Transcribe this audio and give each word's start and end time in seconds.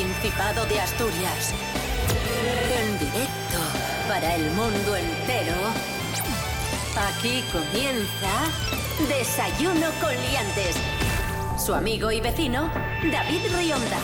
Principado 0.00 0.64
de 0.64 0.80
Asturias. 0.80 1.52
En 2.74 2.98
directo 2.98 3.58
para 4.08 4.34
el 4.34 4.50
mundo 4.52 4.96
entero. 4.96 5.52
Aquí 6.96 7.44
comienza 7.52 8.30
Desayuno 9.06 9.88
con 10.00 10.10
Liantes. 10.10 10.76
Su 11.62 11.74
amigo 11.74 12.10
y 12.10 12.22
vecino, 12.22 12.70
David 13.12 13.40
Rionda. 13.54 13.98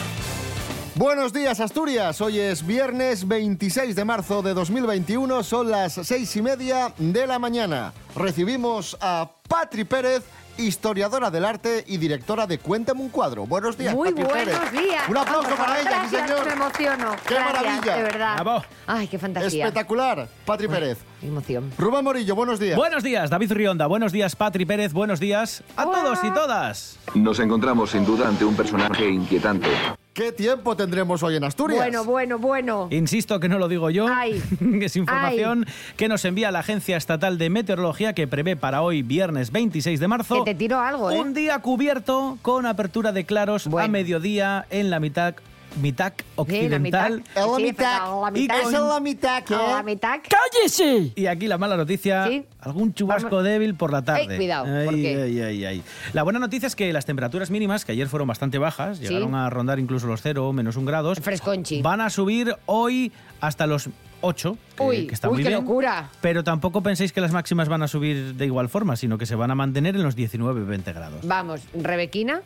Buenos 0.97 1.33
días 1.33 1.61
Asturias, 1.61 2.21
hoy 2.21 2.41
es 2.41 2.67
viernes 2.67 3.27
26 3.27 3.97
de 3.97 4.05
marzo 4.05 4.43
de 4.43 4.53
2021, 4.53 5.43
son 5.45 5.71
las 5.71 5.95
seis 5.95 6.37
y 6.37 6.43
media 6.43 6.93
de 6.99 7.27
la 7.27 7.39
mañana. 7.39 7.95
Recibimos 8.15 8.99
a 9.01 9.31
Patri 9.49 9.85
Pérez, 9.85 10.25
historiadora 10.59 11.31
del 11.31 11.45
arte 11.45 11.85
y 11.87 11.97
directora 11.99 12.47
de 12.47 12.59
Cuéntame 12.59 13.01
un 13.01 13.09
cuadro. 13.09 13.47
Buenos 13.47 13.77
días, 13.79 13.95
Muy 13.95 14.13
buenos 14.13 14.33
Pérez. 14.33 14.73
días. 14.73 15.09
Un 15.09 15.17
aplauso 15.17 15.51
Vamos, 15.51 15.59
para 15.67 15.81
ella, 15.81 16.05
sí 16.09 16.17
señor. 16.17 16.47
Me 16.47 16.53
emociono. 16.53 17.17
¡Qué 17.27 17.35
Gracias, 17.35 17.63
maravilla! 17.63 17.97
De 17.97 18.03
verdad. 18.03 18.35
Bravo. 18.43 18.65
Ay, 18.87 19.09
qué 19.09 19.19
fantasía. 19.19 19.65
Espectacular, 19.67 20.29
Patri 20.45 20.69
Pérez. 20.69 20.99
Emoción. 21.23 21.73
Rubén 21.79 22.05
Morillo, 22.05 22.35
buenos 22.35 22.59
días. 22.59 22.77
Buenos 22.77 23.03
días, 23.03 23.31
David 23.31 23.53
Rionda. 23.53 23.87
Buenos 23.87 24.13
días, 24.13 24.37
Patri 24.37 24.65
Pérez. 24.67 24.93
Buenos 24.93 25.21
días 25.21 25.63
a 25.77 25.87
Hola. 25.87 26.03
todos 26.03 26.19
y 26.25 26.31
todas. 26.31 26.99
Nos 27.15 27.39
encontramos 27.41 27.91
sin 27.91 28.05
duda 28.05 28.29
ante 28.29 28.45
un 28.45 28.55
personaje 28.55 29.09
inquietante. 29.09 29.69
¿Qué 30.17 30.33
tiempo 30.33 30.75
tendremos 30.75 31.23
hoy 31.23 31.37
en 31.37 31.45
Asturias? 31.45 31.79
Bueno, 31.79 32.03
bueno, 32.03 32.39
bueno. 32.39 32.89
Insisto 32.91 33.39
que 33.39 33.51
no 33.51 33.59
lo 33.59 33.69
digo 33.69 33.91
yo. 33.91 34.07
Ay. 34.09 34.43
es 34.81 34.97
información 34.97 35.67
que 35.99 36.09
nos 36.09 36.25
envía 36.25 36.51
la 36.51 36.61
Agencia 36.61 36.97
Estatal 36.97 37.37
de 37.37 37.51
Meteorología 37.51 38.15
que 38.15 38.27
prevé 38.27 38.57
para 38.57 38.81
hoy, 38.81 39.03
viernes 39.03 39.53
26 39.53 40.01
de 40.01 40.09
marzo, 40.09 40.43
Que 40.43 40.53
te 40.53 40.59
tiro 40.59 40.81
algo, 40.81 41.11
¿eh? 41.11 41.21
un 41.21 41.35
día 41.35 41.59
cubierto 41.59 42.39
con 42.41 42.65
apertura 42.65 43.13
de 43.13 43.27
claros 43.27 43.67
a 43.67 43.89
mediodía 43.89 44.65
en 44.71 44.89
la 44.89 45.01
mitad, 45.01 45.35
mitad 45.81 46.13
Sí, 46.17 46.25
la 46.37 46.43
occidental. 46.43 46.81
mitad. 46.81 47.07
Es 47.07 47.35
la 47.35 47.57
mitad. 47.59 48.01
mitad. 48.33 48.63
con- 48.63 48.75
es 48.75 48.81
la 48.81 49.01
mitad 49.01 49.43
la. 49.49 50.21
¡Cállese! 50.29 51.13
Y 51.15 51.27
aquí 51.27 51.47
la 51.47 51.59
mala 51.59 51.77
noticia, 51.77 52.27
Sí. 52.27 52.45
algún 52.61 52.95
chubasco 52.95 53.29
Vamos. 53.31 53.45
débil 53.45 53.75
por 53.75 53.93
la 53.93 54.03
tarde. 54.03 54.23
Ey, 54.33 54.37
cuidado, 54.37 54.67
Ay, 54.67 54.85
¿por 54.87 54.95
qué? 54.95 55.23
ay, 55.23 55.41
ay, 55.41 55.65
ay. 55.65 55.83
La 56.13 56.23
buena 56.23 56.39
noticia 56.39 56.67
es 56.67 56.77
que 56.77 56.93
las 56.93 57.05
temperaturas 57.07 57.51
mínimas, 57.51 57.85
que 57.85 57.93
ayer 57.93 58.09
fueron 58.09 58.29
bastante 58.29 58.59
bajas, 58.59 59.01
llegaron 59.01 59.35
a 59.35 59.49
rondar 59.51 59.79
incluso 59.79 60.07
los 60.07 60.23
0, 60.23 60.53
menos 60.53 60.77
un 60.77 60.85
grados, 60.87 61.21
Fresconchi. 61.21 61.83
van 61.83 62.01
a 62.01 62.11
subir 62.11 62.55
hoy 62.67 63.13
hasta 63.41 63.67
los 63.67 63.89
8, 64.23 64.57
que, 64.77 64.83
Uy, 64.83 65.07
que 65.07 65.15
está 65.15 65.29
uy, 65.29 65.35
muy 65.35 65.43
qué 65.43 65.51
bien. 65.51 65.61
locura. 65.61 66.09
Pero 66.23 66.43
tampoco 66.43 66.83
penséis 66.83 67.13
que 67.13 67.21
las 67.21 67.33
máximas 67.33 67.69
van 67.69 67.83
a 67.83 67.89
subir 67.89 68.35
de 68.35 68.47
igual 68.47 68.69
forma, 68.69 68.97
sino 68.97 69.19
que 69.19 69.27
se 69.27 69.35
van 69.35 69.51
a 69.51 69.55
mantener 69.55 69.95
en 69.95 70.03
los 70.03 70.17
19-20 70.17 70.93
grados. 70.95 71.21
Vamos, 71.27 71.61
Rebequina, 71.75 72.41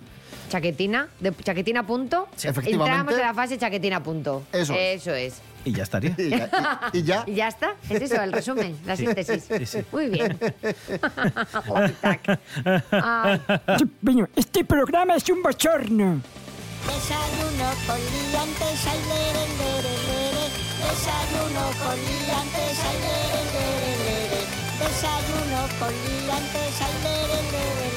chaquetina, 0.51 1.09
de 1.21 1.35
chaquetina 1.35 1.87
punto. 1.87 2.29
Sí, 2.37 2.49
efectivamente. 2.49 2.91
Entramos 2.93 3.15
en 3.15 3.27
la 3.27 3.33
fase 3.35 3.57
chaquetina 3.57 4.03
punto. 4.03 4.43
Eso 4.53 4.75
es. 4.75 5.01
Eso 5.01 5.15
es. 5.15 5.41
Y 5.65 5.73
ya 5.73 5.83
estaría. 5.85 6.15
Y 6.19 6.29
ya, 6.31 6.91
y- 6.93 6.99
y 6.99 7.03
ya. 7.03 7.25
Y 7.31 7.35
ya 7.35 7.49
está. 7.49 7.75
Es 7.89 8.03
eso, 8.03 8.21
el 8.23 8.33
resumen, 8.33 8.77
la 8.85 8.97
síntesis. 8.97 9.45
sí, 9.45 9.65
sí. 9.67 9.79
Muy 9.93 10.09
bien. 10.09 10.39
Este 14.37 14.65
programa 14.65 15.17
es 15.17 15.29
un 15.29 15.43
bochorno. 15.43 16.21
Desayuno 16.87 17.69
con 17.87 17.99
liantes, 18.01 18.87
ay, 18.91 19.01
lere, 19.11 19.45
lere, 19.61 19.95
lere. 20.09 20.45
Desayuno 20.81 21.65
con 21.85 21.97
liantes, 22.01 22.79
ay, 22.89 22.97
lere, 23.05 23.43
lere, 23.55 23.93
lere. 24.05 24.41
Desayuno 24.81 25.61
con 25.79 25.93
liantes, 25.93 26.75
ay, 26.81 26.95
lere, 27.05 27.39
lere, 27.53 27.75
lere. 27.77 27.90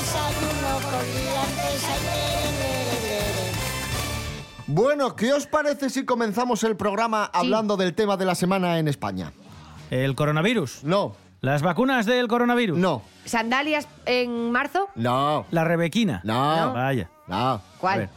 Desayuno 0.00 0.80
con 0.82 1.06
liantes, 1.14 1.84
ay, 1.84 2.00
lere, 2.04 2.52
lere, 2.58 3.02
lere. 3.02 3.52
Bueno, 4.66 5.14
¿qué 5.14 5.32
os 5.34 5.46
parece 5.46 5.90
si 5.90 6.06
comenzamos 6.06 6.64
el 6.64 6.74
programa 6.76 7.24
hablando 7.32 7.76
del 7.76 7.94
tema 7.94 8.16
de 8.16 8.24
la 8.24 8.34
semana 8.34 8.78
en 8.78 8.88
España? 8.88 9.32
El 9.90 10.14
coronavirus. 10.14 10.84
No, 10.84 11.14
Las 11.42 11.60
vacunas 11.60 12.06
del 12.06 12.28
coronavirus. 12.28 12.78
no, 12.78 13.02
¿Sandalias 13.26 13.86
en 14.06 14.50
marzo? 14.50 14.88
no, 14.94 15.44
La 15.50 15.64
rebequina. 15.64 16.22
no, 16.24 16.72
Vaya. 16.72 17.10
no. 17.26 17.36
A 17.36 17.60
¿Cuál? 17.78 17.98
ver. 17.98 18.08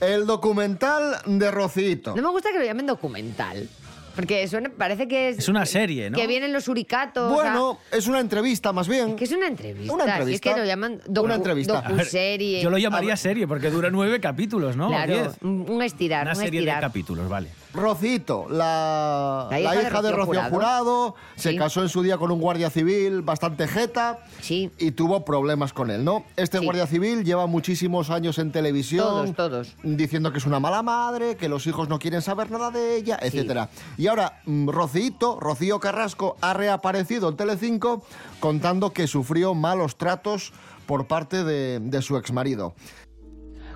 El 0.00 0.26
documental 0.26 1.16
de 1.26 1.50
Rocito. 1.50 2.14
No 2.14 2.22
me 2.22 2.28
gusta 2.30 2.50
que 2.52 2.58
lo 2.60 2.64
llamen 2.64 2.86
documental. 2.86 3.68
Porque 4.14 4.46
suena, 4.48 4.70
parece 4.70 5.08
que 5.08 5.30
es. 5.30 5.38
Es 5.38 5.48
una 5.48 5.64
serie, 5.66 6.10
¿no? 6.10 6.18
Que 6.18 6.26
vienen 6.26 6.52
los 6.52 6.64
suricatos. 6.64 7.32
Bueno, 7.32 7.78
es 7.90 8.06
una 8.06 8.20
entrevista 8.20 8.72
más 8.72 8.88
bien. 8.88 9.16
que 9.16 9.24
es 9.24 9.32
una 9.32 9.46
entrevista. 9.46 9.92
Una 9.92 10.04
Si 10.04 10.10
es 10.10 10.16
entrevista. 10.16 10.54
que 10.54 10.60
lo 10.60 10.66
llaman 10.66 11.00
Una 11.06 11.34
entrevista. 11.34 11.80
Ver. 11.80 12.40
Yo 12.62 12.70
lo 12.70 12.78
llamaría 12.78 13.16
serie 13.16 13.46
porque 13.46 13.70
dura 13.70 13.90
nueve 13.90 14.20
capítulos, 14.20 14.76
¿no? 14.76 14.86
O 14.86 14.90
Claro, 14.90 15.12
diez. 15.14 15.28
un 15.42 15.82
estirar, 15.82 16.22
Una 16.26 16.32
un 16.32 16.36
serie 16.40 16.60
de 16.60 16.66
capítulos, 16.80 17.28
vale. 17.28 17.48
Rocito, 17.74 18.46
la, 18.50 19.48
La 19.50 19.60
hija 19.60 19.70
de 19.74 19.82
hija 19.82 20.02
de 20.02 20.10
Rocío 20.12 20.24
Rocío 20.42 20.50
Jurado, 20.50 20.50
Jurado. 20.50 21.14
se 21.36 21.50
Sí. 21.52 21.56
casó 21.56 21.82
en 21.82 21.88
su 21.88 22.02
día 22.02 22.18
con 22.18 22.30
un 22.30 22.40
guardia 22.40 22.68
civil 22.70 23.22
bastante 23.22 23.66
jeta 23.66 24.18
Sí. 24.40 24.70
y 24.78 24.90
tuvo 24.90 25.24
problemas 25.24 25.72
con 25.72 25.90
él, 25.90 26.04
¿no? 26.04 26.24
Este 26.36 26.58
Sí. 26.58 26.64
guardia 26.64 26.86
civil 26.86 27.24
lleva 27.24 27.46
muchísimos 27.46 28.10
años 28.10 28.38
en 28.38 28.52
televisión 28.52 29.32
Todos, 29.32 29.34
todos. 29.34 29.74
diciendo 29.82 30.32
que 30.32 30.38
es 30.38 30.46
una 30.46 30.60
mala 30.60 30.82
madre, 30.82 31.36
que 31.36 31.48
los 31.48 31.66
hijos 31.66 31.88
no 31.88 31.98
quieren 31.98 32.20
saber 32.20 32.50
nada 32.50 32.70
de 32.70 32.96
ella, 32.96 33.18
etcétera. 33.22 33.70
Y 33.96 34.06
ahora 34.06 34.40
mm, 34.44 34.68
Rocito, 34.68 35.40
Rocío 35.40 35.80
Carrasco, 35.80 36.36
ha 36.42 36.52
reaparecido 36.54 37.28
en 37.30 37.36
Telecinco 37.36 38.02
contando 38.40 38.92
que 38.92 39.06
sufrió 39.06 39.54
malos 39.54 39.96
tratos 39.96 40.52
por 40.86 41.06
parte 41.06 41.44
de, 41.44 41.78
de 41.80 42.02
su 42.02 42.16
exmarido. 42.16 42.74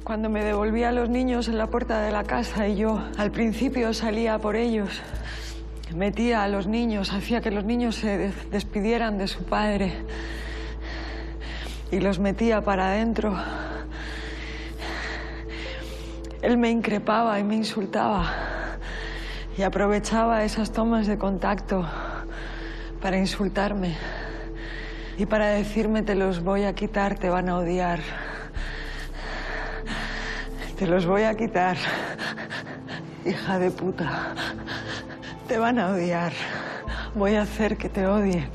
Cuando 0.06 0.30
me 0.30 0.44
devolvía 0.44 0.90
a 0.90 0.92
los 0.92 1.08
niños 1.08 1.48
en 1.48 1.58
la 1.58 1.66
puerta 1.66 2.00
de 2.00 2.12
la 2.12 2.22
casa 2.22 2.68
y 2.68 2.76
yo 2.76 3.02
al 3.18 3.32
principio 3.32 3.92
salía 3.92 4.38
por 4.38 4.54
ellos, 4.54 5.02
metía 5.96 6.44
a 6.44 6.48
los 6.48 6.68
niños, 6.68 7.12
hacía 7.12 7.40
que 7.40 7.50
los 7.50 7.64
niños 7.64 7.96
se 7.96 8.16
de- 8.16 8.32
despidieran 8.52 9.18
de 9.18 9.26
su 9.26 9.42
padre 9.42 9.94
y 11.90 11.98
los 11.98 12.20
metía 12.20 12.60
para 12.62 12.90
adentro. 12.90 13.36
Él 16.40 16.56
me 16.56 16.70
increpaba 16.70 17.40
y 17.40 17.42
me 17.42 17.56
insultaba 17.56 18.26
y 19.58 19.62
aprovechaba 19.62 20.44
esas 20.44 20.70
tomas 20.70 21.08
de 21.08 21.18
contacto 21.18 21.84
para 23.02 23.18
insultarme 23.18 23.96
y 25.18 25.26
para 25.26 25.48
decirme 25.48 26.02
te 26.02 26.14
los 26.14 26.44
voy 26.44 26.62
a 26.62 26.76
quitar, 26.76 27.18
te 27.18 27.28
van 27.28 27.48
a 27.48 27.58
odiar. 27.58 28.35
Te 30.78 30.86
los 30.86 31.06
voy 31.06 31.22
a 31.22 31.34
quitar, 31.34 31.78
hija 33.24 33.58
de 33.58 33.70
puta. 33.70 34.34
Te 35.48 35.56
van 35.56 35.78
a 35.78 35.90
odiar. 35.90 36.32
Voy 37.14 37.34
a 37.34 37.42
hacer 37.42 37.78
que 37.78 37.88
te 37.88 38.06
odien. 38.06 38.50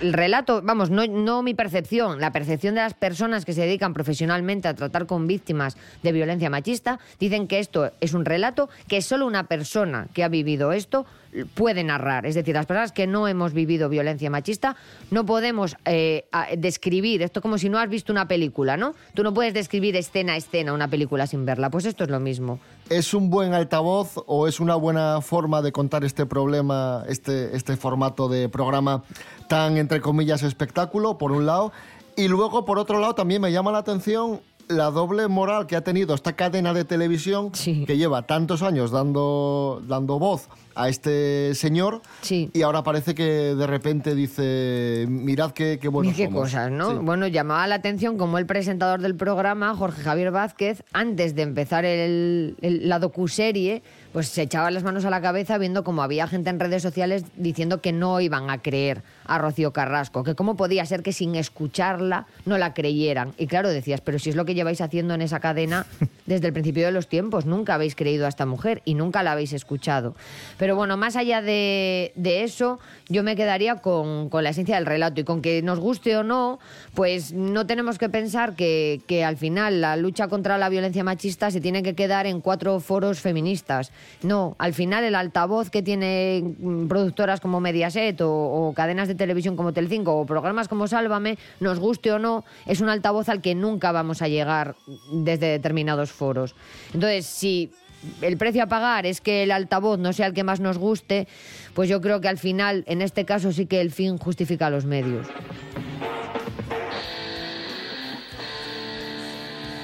El 0.00 0.12
relato, 0.12 0.60
vamos, 0.62 0.90
no, 0.90 1.42
mi 1.42 1.54
percepción, 1.54 2.20
la 2.20 2.32
percepción 2.32 2.74
de 2.74 2.82
las 2.82 2.92
personas 2.92 3.46
que 3.46 3.54
se 3.54 3.62
dedican 3.62 3.94
profesionalmente 3.94 4.68
a 4.68 4.74
tratar 4.74 5.06
con 5.06 5.26
víctimas 5.26 5.78
de 6.02 6.12
violencia 6.12 6.50
machista, 6.50 6.98
dicen 7.18 7.48
que 7.48 7.60
esto 7.60 7.92
es 8.00 8.12
un 8.12 8.26
relato 8.26 8.68
que 8.86 9.00
solo 9.00 9.26
una 9.26 9.44
persona 9.44 10.08
que 10.12 10.24
ha 10.24 10.28
vivido 10.28 10.72
esto 10.72 11.06
puede 11.54 11.82
narrar. 11.84 12.26
Es 12.26 12.34
decir, 12.34 12.54
las 12.54 12.66
personas 12.66 12.92
que 12.92 13.06
no 13.06 13.26
hemos 13.28 13.52
vivido 13.52 13.88
violencia 13.88 14.30
machista 14.30 14.76
no 15.10 15.24
podemos 15.24 15.76
eh, 15.84 16.26
describir 16.56 17.22
esto 17.22 17.40
como 17.40 17.58
si 17.58 17.68
no 17.68 17.78
has 17.78 17.88
visto 17.88 18.12
una 18.12 18.28
película, 18.28 18.76
¿no? 18.76 18.94
Tú 19.14 19.22
no 19.22 19.32
puedes 19.32 19.54
describir 19.54 19.96
escena 19.96 20.34
a 20.34 20.36
escena 20.36 20.72
una 20.72 20.88
película 20.88 21.26
sin 21.26 21.44
verla. 21.46 21.70
Pues 21.70 21.84
esto 21.86 22.04
es 22.04 22.10
lo 22.10 22.20
mismo. 22.20 22.58
¿Es 22.90 23.14
un 23.14 23.30
buen 23.30 23.54
altavoz 23.54 24.22
o 24.26 24.46
es 24.46 24.60
una 24.60 24.74
buena 24.74 25.20
forma 25.22 25.62
de 25.62 25.72
contar 25.72 26.04
este 26.04 26.26
problema, 26.26 27.04
este, 27.08 27.56
este 27.56 27.76
formato 27.76 28.28
de 28.28 28.48
programa 28.48 29.02
tan, 29.48 29.76
entre 29.78 30.00
comillas, 30.00 30.42
espectáculo, 30.42 31.16
por 31.18 31.32
un 31.32 31.46
lado? 31.46 31.72
Y 32.16 32.28
luego, 32.28 32.66
por 32.66 32.78
otro 32.78 33.00
lado, 33.00 33.14
también 33.14 33.40
me 33.40 33.50
llama 33.52 33.72
la 33.72 33.78
atención 33.78 34.40
la 34.68 34.90
doble 34.90 35.28
moral 35.28 35.66
que 35.66 35.76
ha 35.76 35.82
tenido 35.82 36.14
esta 36.14 36.34
cadena 36.34 36.72
de 36.72 36.84
televisión 36.84 37.50
Sí. 37.54 37.84
que 37.86 37.96
lleva 37.96 38.22
tantos 38.22 38.62
años 38.62 38.90
dando, 38.90 39.82
dando 39.86 40.18
voz 40.18 40.48
a 40.74 40.88
este 40.88 41.54
señor 41.54 42.02
Sí. 42.22 42.50
y 42.52 42.62
ahora 42.62 42.82
parece 42.82 43.14
que 43.14 43.22
de 43.54 43.66
repente 43.66 44.14
dice, 44.14 45.06
mirad 45.08 45.52
qué, 45.52 45.78
qué 45.80 45.88
buenos 45.88 46.14
qué 46.16 46.26
somos". 46.26 46.42
cosas, 46.42 46.70
¿no? 46.70 46.90
Sí. 46.90 46.96
Bueno, 47.02 47.26
llamaba 47.26 47.66
la 47.66 47.76
atención 47.76 48.16
como 48.18 48.38
el 48.38 48.46
presentador 48.46 49.00
del 49.00 49.14
programa, 49.14 49.74
Jorge 49.74 50.02
Javier 50.02 50.30
Vázquez, 50.30 50.82
antes 50.92 51.34
de 51.34 51.42
empezar 51.42 51.84
el, 51.84 52.56
el- 52.62 52.88
la 52.88 52.98
docuserie, 52.98 53.82
pues 54.12 54.28
se 54.28 54.42
echaba 54.42 54.70
las 54.70 54.82
manos 54.82 55.04
a 55.06 55.10
la 55.10 55.22
cabeza 55.22 55.56
viendo 55.56 55.84
como 55.84 56.02
había 56.02 56.26
gente 56.26 56.50
en 56.50 56.60
redes 56.60 56.82
sociales 56.82 57.24
diciendo 57.36 57.80
que 57.80 57.92
no 57.92 58.20
iban 58.20 58.50
a 58.50 58.58
creer 58.60 59.02
a 59.24 59.38
Rocío 59.38 59.72
Carrasco, 59.72 60.22
que 60.24 60.34
cómo 60.34 60.54
podía 60.56 60.84
ser 60.84 61.02
que 61.02 61.12
sin 61.12 61.34
escucharla 61.34 62.26
no 62.44 62.58
la 62.58 62.74
creyeran. 62.74 63.32
Y 63.38 63.46
claro, 63.46 63.70
decías, 63.70 64.00
pero 64.02 64.18
si 64.18 64.28
es 64.30 64.36
lo 64.36 64.44
que 64.44 64.54
lleváis 64.54 64.80
haciendo 64.82 65.14
en 65.14 65.22
esa 65.22 65.40
cadena 65.40 65.86
desde 66.26 66.48
el 66.48 66.52
principio 66.52 66.84
de 66.84 66.92
los 66.92 67.08
tiempos, 67.08 67.46
nunca 67.46 67.74
habéis 67.74 67.94
creído 67.96 68.26
a 68.26 68.28
esta 68.28 68.44
mujer 68.44 68.82
y 68.84 68.94
nunca 68.94 69.22
la 69.22 69.32
habéis 69.32 69.54
escuchado. 69.54 70.14
Pero 70.62 70.76
bueno, 70.76 70.96
más 70.96 71.16
allá 71.16 71.42
de, 71.42 72.12
eso, 72.14 72.78
yo 73.08 73.24
me 73.24 73.34
quedaría 73.34 73.80
con, 73.80 74.28
con 74.28 74.44
la 74.44 74.50
esencia 74.50 74.76
del 74.76 74.86
relato 74.86 75.20
y 75.20 75.24
con 75.24 75.42
que 75.42 75.60
nos 75.60 75.80
guste 75.80 76.16
o 76.16 76.22
no, 76.22 76.60
pues 76.94 77.32
no 77.32 77.66
tenemos 77.66 77.98
que 77.98 78.08
pensar 78.08 78.54
que, 78.54 79.00
que 79.08 79.24
al 79.24 79.36
final 79.36 79.80
la 79.80 79.96
lucha 79.96 80.28
contra 80.28 80.58
la 80.58 80.68
violencia 80.68 81.02
machista 81.02 81.50
se 81.50 81.60
tiene 81.60 81.82
que 81.82 81.96
quedar 81.96 82.28
en 82.28 82.40
cuatro 82.40 82.78
foros 82.78 83.18
feministas. 83.18 83.90
No, 84.22 84.54
al 84.60 84.72
final 84.72 85.02
el 85.02 85.16
altavoz 85.16 85.68
que 85.68 85.82
tiene 85.82 86.54
mm, 86.56 86.86
productoras 86.86 87.40
como 87.40 87.58
Mediaset 87.58 88.20
o, 88.20 88.30
o 88.30 88.72
cadenas 88.72 89.08
de 89.08 89.16
televisión 89.16 89.56
como 89.56 89.72
Telecinco 89.72 90.14
o 90.14 90.26
programas 90.26 90.68
como 90.68 90.86
Sálvame, 90.86 91.38
nos 91.58 91.80
guste 91.80 92.12
o 92.12 92.20
no, 92.20 92.44
es 92.66 92.80
un 92.80 92.88
altavoz 92.88 93.28
al 93.28 93.42
que 93.42 93.56
nunca 93.56 93.90
vamos 93.90 94.22
a 94.22 94.28
llegar 94.28 94.76
desde 95.12 95.48
determinados 95.48 96.12
foros. 96.12 96.54
Entonces, 96.94 97.26
si 97.26 97.72
el 98.20 98.36
precio 98.36 98.62
a 98.62 98.66
pagar 98.66 99.06
es 99.06 99.20
que 99.20 99.42
el 99.42 99.50
altavoz 99.50 99.98
no 99.98 100.12
sea 100.12 100.26
el 100.26 100.34
que 100.34 100.44
más 100.44 100.60
nos 100.60 100.78
guste, 100.78 101.28
pues 101.74 101.88
yo 101.88 102.00
creo 102.00 102.20
que 102.20 102.28
al 102.28 102.38
final, 102.38 102.84
en 102.86 103.02
este 103.02 103.24
caso, 103.24 103.52
sí 103.52 103.66
que 103.66 103.80
el 103.80 103.90
fin 103.90 104.18
justifica 104.18 104.70
los 104.70 104.84
medios. 104.84 105.26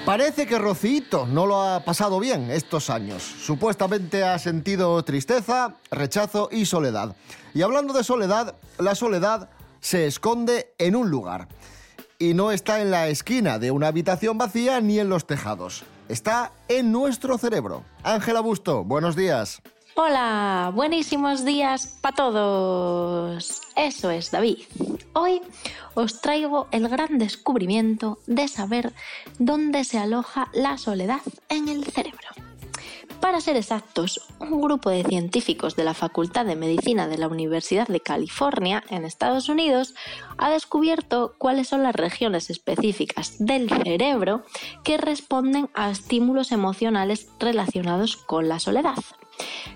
Parece 0.09 0.47
que 0.47 0.59
Rocito 0.59 1.27
no 1.27 1.45
lo 1.45 1.61
ha 1.61 1.85
pasado 1.85 2.19
bien 2.19 2.51
estos 2.51 2.89
años. 2.89 3.23
Supuestamente 3.23 4.25
ha 4.25 4.39
sentido 4.39 5.05
tristeza, 5.05 5.75
rechazo 5.91 6.49
y 6.51 6.65
soledad. 6.65 7.15
Y 7.53 7.61
hablando 7.61 7.93
de 7.93 8.03
soledad, 8.03 8.55
la 8.79 8.95
soledad 8.95 9.51
se 9.81 10.07
esconde 10.07 10.73
en 10.79 10.97
un 10.97 11.11
lugar. 11.11 11.49
Y 12.19 12.33
no 12.33 12.53
está 12.53 12.81
en 12.81 12.91
la 12.91 13.09
esquina 13.09 13.59
de 13.59 13.71
una 13.71 13.89
habitación 13.89 14.39
vacía 14.39 14.81
ni 14.81 14.99
en 14.99 15.11
los 15.11 15.27
tejados. 15.27 15.85
Está 16.09 16.53
en 16.69 16.91
nuestro 16.91 17.37
cerebro. 17.37 17.85
Ángela 18.03 18.41
Busto, 18.41 18.83
buenos 18.83 19.15
días. 19.15 19.61
Hola, 19.95 20.73
buenísimos 20.75 21.45
días 21.45 21.99
para 22.01 22.17
todos. 22.17 23.61
Eso 23.77 24.11
es, 24.11 24.31
David. 24.31 24.59
Hoy 25.13 25.43
os 25.95 26.23
traigo 26.23 26.67
el 26.71 26.89
gran 26.89 27.19
descubrimiento 27.19 28.21
de 28.27 28.49
saber 28.49 28.95
dónde 29.39 29.85
se 29.85 29.99
aloja 29.99 30.49
la 30.55 30.79
soledad 30.79 31.21
en 31.51 31.69
el 31.69 31.85
cerebro. 31.85 32.29
Para 33.21 33.41
ser 33.41 33.57
exactos, 33.57 34.21
un 34.39 34.61
grupo 34.61 34.91
de 34.91 35.05
científicos 35.05 35.77
de 35.77 35.85
la 35.85 35.95
Facultad 35.95 36.47
de 36.47 36.57
Medicina 36.57 37.09
de 37.09 37.19
la 37.19 37.29
Universidad 37.29 37.89
de 37.89 38.01
California, 38.01 38.83
en 38.91 39.05
Estados 39.05 39.49
Unidos, 39.49 39.95
ha 40.37 40.51
descubierto 40.51 41.35
cuáles 41.39 41.69
son 41.69 41.83
las 41.83 41.95
regiones 41.95 42.49
específicas 42.51 43.37
del 43.39 43.69
cerebro 43.69 44.43
que 44.85 44.99
responden 44.99 45.69
a 45.75 45.91
estímulos 45.91 46.53
emocionales 46.53 47.29
relacionados 47.39 48.17
con 48.17 48.49
la 48.49 48.59
soledad 48.59 48.97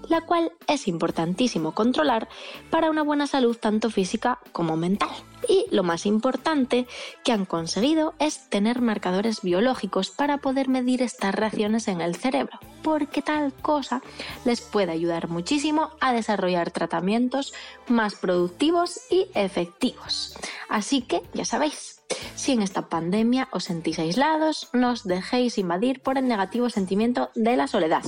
la 0.09 0.23
cual 0.23 0.53
es 0.67 0.89
importantísimo 0.89 1.73
controlar 1.73 2.29
para 2.71 2.91
una 2.91 3.03
buena 3.03 3.27
salud 3.27 3.57
tanto 3.57 3.91
física 3.91 4.41
como 4.53 4.77
mental. 4.77 5.11
Y 5.49 5.67
lo 5.71 5.83
más 5.83 6.07
importante 6.07 6.87
que 7.25 7.33
han 7.33 7.45
conseguido 7.45 8.15
es 8.19 8.49
tener 8.49 8.81
marcadores 8.81 9.43
biológicos 9.43 10.11
para 10.11 10.39
poder 10.39 10.69
medir 10.69 11.03
estas 11.03 11.35
reacciones 11.35 11.89
en 11.89 12.01
el 12.01 12.15
cerebro, 12.17 12.59
porque 12.83 13.23
tal 13.23 13.53
cosa 13.53 14.03
les 14.45 14.61
puede 14.61 14.93
ayudar 14.93 15.29
muchísimo 15.29 15.91
a 16.01 16.13
desarrollar 16.13 16.71
tratamientos 16.71 17.53
más 17.89 18.15
productivos 18.15 19.01
y 19.11 19.27
efectivos. 19.35 20.35
Así 20.69 21.03
que 21.03 21.23
ya 21.35 21.45
sabéis, 21.45 21.92
si 22.35 22.53
en 22.53 22.63
esta 22.63 22.89
pandemia 22.89 23.49
os 23.53 23.65
sentís 23.65 23.99
aislados, 23.99 24.69
no 24.73 24.91
os 24.91 25.05
dejéis 25.05 25.59
invadir 25.59 26.03
por 26.03 26.19
el 26.19 26.29
negativo 26.29 26.71
sentimiento 26.71 27.31
de 27.35 27.57
la 27.57 27.67
soledad. 27.67 28.03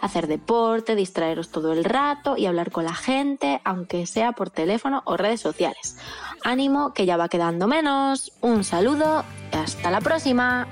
Hacer 0.00 0.26
deporte, 0.26 0.94
distraeros 0.94 1.50
todo 1.50 1.72
el 1.72 1.84
rato 1.84 2.36
y 2.36 2.46
hablar 2.46 2.70
con 2.70 2.84
la 2.84 2.94
gente, 2.94 3.60
aunque 3.64 4.06
sea 4.06 4.32
por 4.32 4.50
teléfono 4.50 5.02
o 5.04 5.16
redes 5.16 5.40
sociales. 5.40 5.96
Ánimo, 6.44 6.94
que 6.94 7.06
ya 7.06 7.16
va 7.16 7.28
quedando 7.28 7.66
menos. 7.66 8.32
Un 8.40 8.64
saludo 8.64 9.24
y 9.52 9.56
hasta 9.56 9.90
la 9.90 10.00
próxima. 10.00 10.68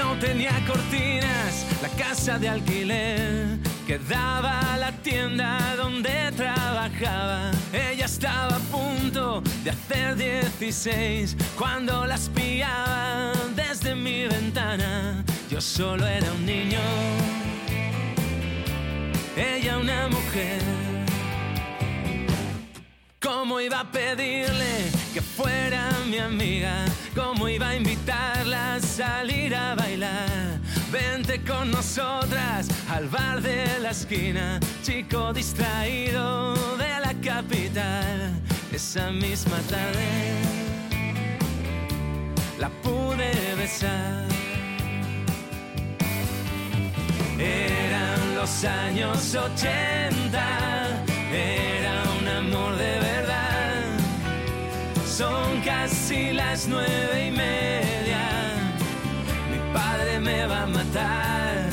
No 0.00 0.18
tenía 0.18 0.50
cortinas, 0.66 1.66
la 1.82 1.88
casa 1.90 2.38
de 2.38 2.48
alquiler 2.48 3.58
que 3.86 3.98
daba 3.98 4.72
a 4.72 4.76
la 4.78 4.92
tienda 5.02 5.76
donde 5.76 6.32
trabajaba. 6.34 7.50
Ella 7.70 8.06
estaba 8.06 8.56
a 8.56 8.60
punto 8.70 9.42
de 9.62 9.70
hacer 9.70 10.16
16 10.16 11.36
cuando 11.58 12.06
las 12.06 12.30
pillaba 12.30 13.32
desde 13.54 13.94
mi 13.94 14.26
ventana. 14.26 15.22
Yo 15.50 15.60
solo 15.60 16.06
era 16.06 16.32
un 16.32 16.46
niño, 16.46 16.80
ella 19.36 19.76
una 19.76 20.08
mujer. 20.08 20.62
¿Cómo 23.20 23.60
iba 23.60 23.80
a 23.80 23.90
pedirle 23.92 24.99
que 25.12 25.20
fuera 25.20 25.90
mi 26.06 26.18
amiga? 26.18 26.84
¿Cómo 27.14 27.48
iba 27.48 27.70
a 27.70 27.76
invitarla 27.76 28.74
a 28.74 28.80
salir 28.80 29.54
a 29.54 29.74
bailar? 29.74 30.60
Vente 30.92 31.42
con 31.42 31.70
nosotras 31.70 32.68
al 32.88 33.08
bar 33.08 33.40
de 33.40 33.78
la 33.80 33.90
esquina, 33.90 34.60
chico 34.82 35.32
distraído 35.32 36.54
de 36.76 37.00
la 37.00 37.14
capital. 37.20 38.40
Esa 38.72 39.10
misma 39.10 39.58
tarde 39.68 40.08
la 42.58 42.68
pude 42.82 43.32
besar. 43.56 44.26
Eran 47.38 48.34
los 48.36 48.64
años 48.64 49.34
80, 49.34 51.04
era 51.32 51.79
Son 55.20 55.60
casi 55.60 56.32
las 56.32 56.66
nueve 56.66 57.26
y 57.26 57.30
media, 57.30 58.24
mi 59.50 59.58
padre 59.74 60.18
me 60.18 60.46
va 60.46 60.62
a 60.62 60.66
matar. 60.66 61.68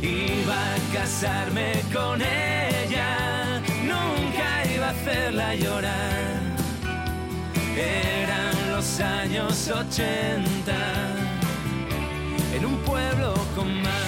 Iba 0.00 0.54
a 0.54 0.78
casarme 0.94 1.82
con 1.92 2.22
ella, 2.22 3.60
nunca 3.84 4.48
iba 4.74 4.86
a 4.86 4.90
hacerla 4.92 5.54
llorar. 5.56 6.56
Eran 7.76 8.70
los 8.70 8.98
años 9.00 9.68
80, 9.68 10.72
en 12.56 12.64
un 12.64 12.78
pueblo 12.78 13.34
con 13.54 13.82
mar. 13.82 14.01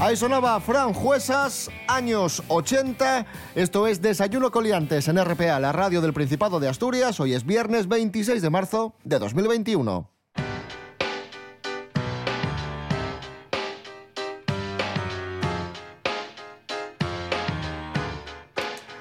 Ahí 0.00 0.16
sonaba 0.16 0.60
Fran 0.60 0.92
Juesas, 0.92 1.68
años 1.88 2.40
80. 2.46 3.26
Esto 3.56 3.88
es 3.88 4.00
Desayuno 4.00 4.52
Coliantes 4.52 5.08
en 5.08 5.22
RPA, 5.22 5.58
la 5.58 5.72
radio 5.72 6.00
del 6.00 6.12
Principado 6.12 6.60
de 6.60 6.68
Asturias. 6.68 7.18
Hoy 7.18 7.34
es 7.34 7.44
viernes 7.44 7.88
26 7.88 8.40
de 8.40 8.48
marzo 8.48 8.94
de 9.02 9.18
2021. 9.18 10.08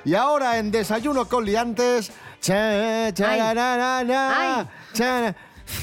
Y 0.03 0.15
ahora 0.15 0.57
en 0.57 0.71
Desayuno 0.71 1.29
Coliantes. 1.29 2.11
Cha, 2.41 3.13
cha, 3.13 3.37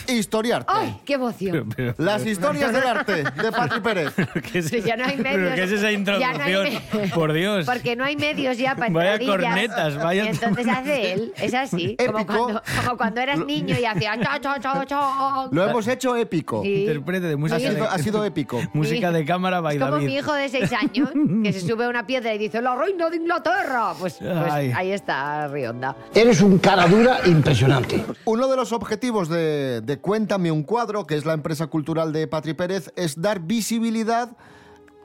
Historiarte. 0.08 0.73
¡Ay, 0.75 0.96
qué 1.04 1.14
emoción! 1.14 1.68
Pero- 1.76 1.94
Las 1.99 2.25
historias 2.26 2.73
del 2.73 2.87
arte 2.87 3.25
de 3.25 3.52
Pati 3.52 3.80
Pérez. 3.80 4.12
¿Qué 4.52 4.58
es, 4.58 4.68
Sí, 4.68 4.82
ya 4.82 4.96
no 4.96 5.04
hay 5.04 5.16
¿Pero 5.16 5.38
medios. 5.40 5.54
qué 5.54 5.62
es 5.64 5.70
esa 5.73 5.90
Ya 5.90 6.32
no 6.32 6.44
hay 6.44 6.54
introducción? 6.54 7.11
Por 7.14 7.32
Dios. 7.32 7.66
Porque 7.66 7.96
no 7.96 8.04
hay 8.04 8.16
medios 8.16 8.58
ya 8.58 8.75
para 8.76 8.92
Vaya 8.92 9.18
cornetas, 9.26 9.96
vaya- 9.96 10.25
Y 10.25 10.28
entonces 10.28 10.66
hace 10.68 11.12
él, 11.12 11.32
es 11.37 11.54
así, 11.54 11.96
como 12.06 12.18
Épico. 12.18 12.37
cuando, 12.44 12.62
como 12.84 12.96
cuando 12.96 13.20
eras 13.20 13.38
niño 13.44 13.76
y 13.78 13.84
hacía 13.84 14.18
cha, 14.20 14.40
cha, 14.40 14.58
cha, 14.61 14.87
cha. 14.87 15.49
Lo 15.50 15.68
hemos 15.68 15.87
hecho 15.88 16.16
épico. 16.16 16.62
Sí. 16.62 16.82
Interprete 16.82 17.26
de 17.28 17.34
Ha 17.34 17.37
música 17.37 17.58
sido, 17.61 17.75
de, 17.75 17.80
ha 17.82 17.99
sido 17.99 18.25
épico. 18.25 18.61
música 18.73 19.11
de 19.12 19.25
cámara 19.25 19.61
by 19.61 19.76
Es 19.76 19.80
como 19.82 19.92
David. 19.96 20.06
mi 20.06 20.14
hijo 20.16 20.32
de 20.34 20.49
seis 20.49 20.73
años 20.73 21.11
que 21.42 21.52
se 21.52 21.61
sube 21.61 21.84
a 21.84 21.88
una 21.88 22.06
piedra 22.06 22.34
y 22.34 22.38
dice 22.38 22.61
¡La 22.62 22.75
reina 22.75 23.08
de 23.11 23.16
Inglaterra! 23.16 23.92
Pues, 23.99 24.14
pues 24.18 24.52
ahí 24.52 24.90
está 24.92 25.49
Rionda. 25.49 25.96
Eres 26.14 26.40
un 26.40 26.58
cara 26.58 26.87
dura 26.87 27.18
impresionante. 27.26 28.04
Uno 28.25 28.49
de 28.49 28.56
los 28.56 28.73
objetivos 28.73 29.28
de, 29.28 29.80
de 29.82 29.94
Cuéntame 29.99 30.51
un 30.51 30.63
cuadro, 30.63 31.07
que 31.07 31.17
es 31.17 31.25
la 31.25 31.33
empresa 31.33 31.67
cultural 31.67 32.13
de 32.13 32.27
Patri 32.27 32.55
Pérez, 32.55 32.93
es 32.97 33.21
dar 33.21 33.41
visibilidad 33.41 34.37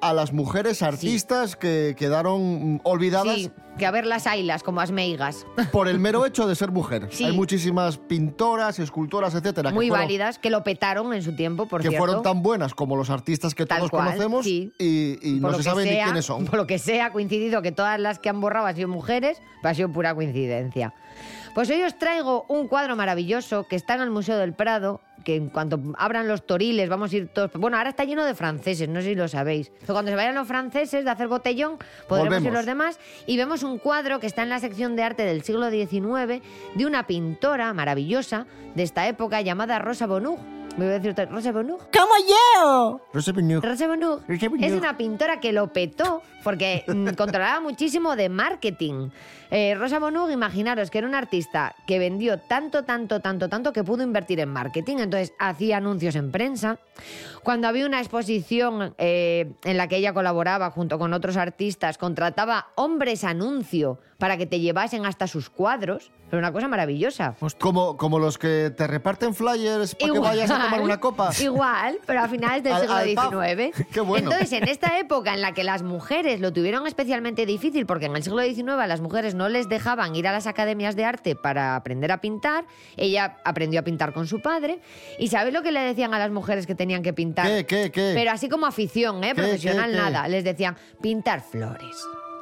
a 0.01 0.13
las 0.13 0.33
mujeres 0.33 0.81
artistas 0.81 1.55
que 1.55 1.95
quedaron 1.97 2.81
olvidadas 2.83 3.35
Sí, 3.35 3.51
que 3.77 3.85
a 3.85 3.91
ver 3.91 4.05
las 4.05 4.27
ailas 4.27 4.63
como 4.63 4.81
as 4.81 4.91
meigas. 4.91 5.45
por 5.71 5.87
el 5.87 5.99
mero 5.99 6.25
hecho 6.25 6.47
de 6.47 6.55
ser 6.55 6.71
mujer. 6.71 7.07
Sí. 7.11 7.25
Hay 7.25 7.31
muchísimas 7.33 7.97
pintoras, 7.97 8.79
escultoras, 8.79 9.35
etcétera, 9.35 9.71
Muy 9.71 9.85
que 9.85 9.89
fueron, 9.89 10.05
válidas, 10.05 10.39
que 10.39 10.49
lo 10.49 10.63
petaron 10.63 11.13
en 11.13 11.23
su 11.23 11.35
tiempo, 11.35 11.67
por 11.67 11.81
que 11.81 11.89
cierto. 11.89 12.05
fueron 12.05 12.23
tan 12.23 12.41
buenas 12.41 12.73
como 12.73 12.95
los 12.95 13.09
artistas 13.09 13.55
que 13.55 13.65
Tal 13.65 13.79
todos 13.79 13.91
cual, 13.91 14.07
conocemos 14.07 14.45
sí. 14.45 14.71
y, 14.77 15.37
no 15.39 15.53
se 15.53 15.63
sabe 15.63 15.85
ni 15.85 16.03
quiénes 16.03 16.25
son. 16.25 16.45
Por 16.45 16.55
lo 16.55 16.67
que 16.67 16.79
sea, 16.79 17.07
ha 17.07 17.11
coincidido 17.11 17.61
que 17.61 17.71
todas 17.71 17.99
las 17.99 18.19
que 18.19 18.29
han 18.29 18.41
borrado 18.41 18.67
han 18.67 18.75
sido 18.75 18.87
mujeres, 18.87 19.41
pero 19.61 19.71
ha 19.71 19.73
sido 19.73 19.91
pura 19.91 20.13
coincidencia. 20.15 20.93
Pues 21.59 21.69
hoy 21.71 21.83
os 21.83 21.99
traigo 21.99 22.45
un 22.47 22.69
cuadro 22.69 22.95
maravilloso 22.95 23.67
que 23.67 23.75
está 23.75 23.95
en 23.95 23.99
el 23.99 24.09
Museo 24.09 24.37
del 24.37 24.53
Prado, 24.53 25.01
que 25.25 25.35
en 25.35 25.49
cuanto 25.49 25.77
abran 25.97 26.29
los 26.29 26.45
toriles 26.47 26.87
vamos 26.87 27.11
a 27.11 27.17
ir 27.17 27.27
todos... 27.27 27.51
Bueno, 27.51 27.75
ahora 27.75 27.89
está 27.89 28.05
lleno 28.05 28.23
de 28.23 28.33
franceses, 28.33 28.87
no 28.87 29.01
sé 29.01 29.07
si 29.07 29.15
lo 29.15 29.27
sabéis. 29.27 29.69
Pero 29.81 29.93
cuando 29.93 30.09
se 30.09 30.15
vayan 30.15 30.35
los 30.35 30.47
franceses 30.47 31.03
de 31.03 31.11
hacer 31.11 31.27
botellón, 31.27 31.77
podremos 32.07 32.41
ir 32.45 32.53
los 32.53 32.65
demás 32.65 32.97
y 33.27 33.35
vemos 33.35 33.63
un 33.63 33.77
cuadro 33.77 34.21
que 34.21 34.27
está 34.27 34.43
en 34.43 34.47
la 34.47 34.59
sección 34.59 34.95
de 34.95 35.03
arte 35.03 35.23
del 35.23 35.43
siglo 35.43 35.69
XIX 35.69 36.41
de 36.75 36.85
una 36.85 37.05
pintora 37.05 37.73
maravillosa 37.73 38.45
de 38.75 38.83
esta 38.83 39.09
época 39.09 39.41
llamada 39.41 39.79
Rosa 39.79 40.07
Bonheur. 40.07 40.39
Me 40.77 40.85
voy 40.85 40.93
a 40.93 40.97
decir 40.99 41.11
otra- 41.11 41.25
Rosa 41.25 41.51
Bonheur. 41.51 41.79
¡Como 41.91 42.13
yo! 42.25 43.01
Rosa. 43.11 43.31
Rosa 43.31 43.33
Bonheur 43.33 43.61
Rosa 43.65 43.87
Bonheur. 44.47 44.63
es 44.63 44.71
una 44.71 44.95
pintora 44.95 45.41
que 45.41 45.51
lo 45.51 45.73
petó 45.73 46.21
porque 46.43 46.83
mm, 46.87 47.09
controlaba 47.17 47.59
muchísimo 47.59 48.15
de 48.15 48.29
marketing. 48.29 49.09
Eh, 49.51 49.73
Rosa 49.75 49.97
Bonheur, 49.97 50.31
imaginaros 50.31 50.91
que 50.91 50.99
era 50.99 51.07
una 51.07 51.17
artista 51.17 51.75
que 51.87 51.97
vendió 51.97 52.37
tanto, 52.39 52.83
tanto, 52.83 53.19
tanto, 53.19 53.49
tanto 53.49 53.73
que 53.73 53.83
pudo 53.83 54.03
invertir 54.03 54.39
en 54.39 54.49
marketing. 54.49 54.97
Entonces 54.99 55.33
hacía 55.39 55.77
anuncios 55.77 56.15
en 56.15 56.31
prensa. 56.31 56.77
Cuando 57.43 57.67
había 57.67 57.85
una 57.85 57.99
exposición 57.99 58.93
eh, 58.97 59.53
en 59.63 59.77
la 59.77 59.87
que 59.87 59.97
ella 59.97 60.13
colaboraba 60.13 60.69
junto 60.69 60.99
con 60.99 61.13
otros 61.13 61.37
artistas, 61.37 61.97
contrataba 61.97 62.67
hombres 62.75 63.23
anuncio 63.23 63.99
para 64.19 64.37
que 64.37 64.45
te 64.45 64.59
llevasen 64.59 65.05
hasta 65.05 65.25
sus 65.25 65.49
cuadros. 65.49 66.11
Era 66.27 66.37
una 66.37 66.51
cosa 66.51 66.67
maravillosa. 66.67 67.35
Como, 67.57 67.97
como 67.97 68.19
los 68.19 68.37
que 68.37 68.69
te 68.69 68.85
reparten 68.85 69.33
flyers 69.33 69.95
para 69.95 70.13
que 70.13 70.19
vayas 70.19 70.51
a 70.51 70.61
tomar 70.61 70.81
una 70.81 70.99
copa. 70.99 71.31
Igual, 71.41 71.99
pero 72.05 72.21
a 72.21 72.27
finales 72.27 72.61
del 72.61 72.77
siglo. 72.81 73.41
XIX. 73.41 73.87
Qué 73.91 74.01
bueno. 74.01 74.29
Entonces, 74.29 74.51
en 74.61 74.67
esta 74.67 74.99
época 74.99 75.33
en 75.33 75.41
la 75.41 75.53
que 75.53 75.63
las 75.63 75.81
mujeres 75.81 76.28
lo 76.37 76.53
tuvieron 76.53 76.85
especialmente 76.85 77.45
difícil, 77.45 77.85
porque 77.85 78.05
en 78.05 78.15
el 78.15 78.23
siglo 78.23 78.41
XIX 78.43 78.69
a 78.79 78.87
las 78.87 79.01
mujeres 79.01 79.33
no 79.35 79.49
les 79.49 79.67
dejaban 79.69 80.15
ir 80.15 80.27
a 80.27 80.31
las 80.31 80.45
academias 80.47 80.95
de 80.95 81.05
arte 81.05 81.35
para 81.35 81.75
aprender 81.75 82.11
a 82.11 82.21
pintar, 82.21 82.65
ella 82.97 83.37
aprendió 83.43 83.79
a 83.79 83.83
pintar 83.83 84.13
con 84.13 84.27
su 84.27 84.41
padre. 84.41 84.79
¿Y 85.17 85.29
sabéis 85.29 85.53
lo 85.53 85.63
que 85.63 85.71
le 85.71 85.79
decían 85.79 86.13
a 86.13 86.19
las 86.19 86.29
mujeres 86.31 86.67
que 86.67 86.75
tenían 86.75 87.01
que 87.01 87.13
pintar? 87.13 87.47
¿Qué, 87.47 87.65
qué, 87.65 87.91
qué? 87.91 88.11
Pero 88.15 88.31
así 88.31 88.49
como 88.49 88.65
afición, 88.65 89.23
¿eh? 89.23 89.29
¿Qué, 89.29 89.41
Profesional, 89.41 89.91
nada. 89.95 90.27
Les 90.27 90.43
decían 90.43 90.75
pintar 91.01 91.41
flores. 91.41 91.95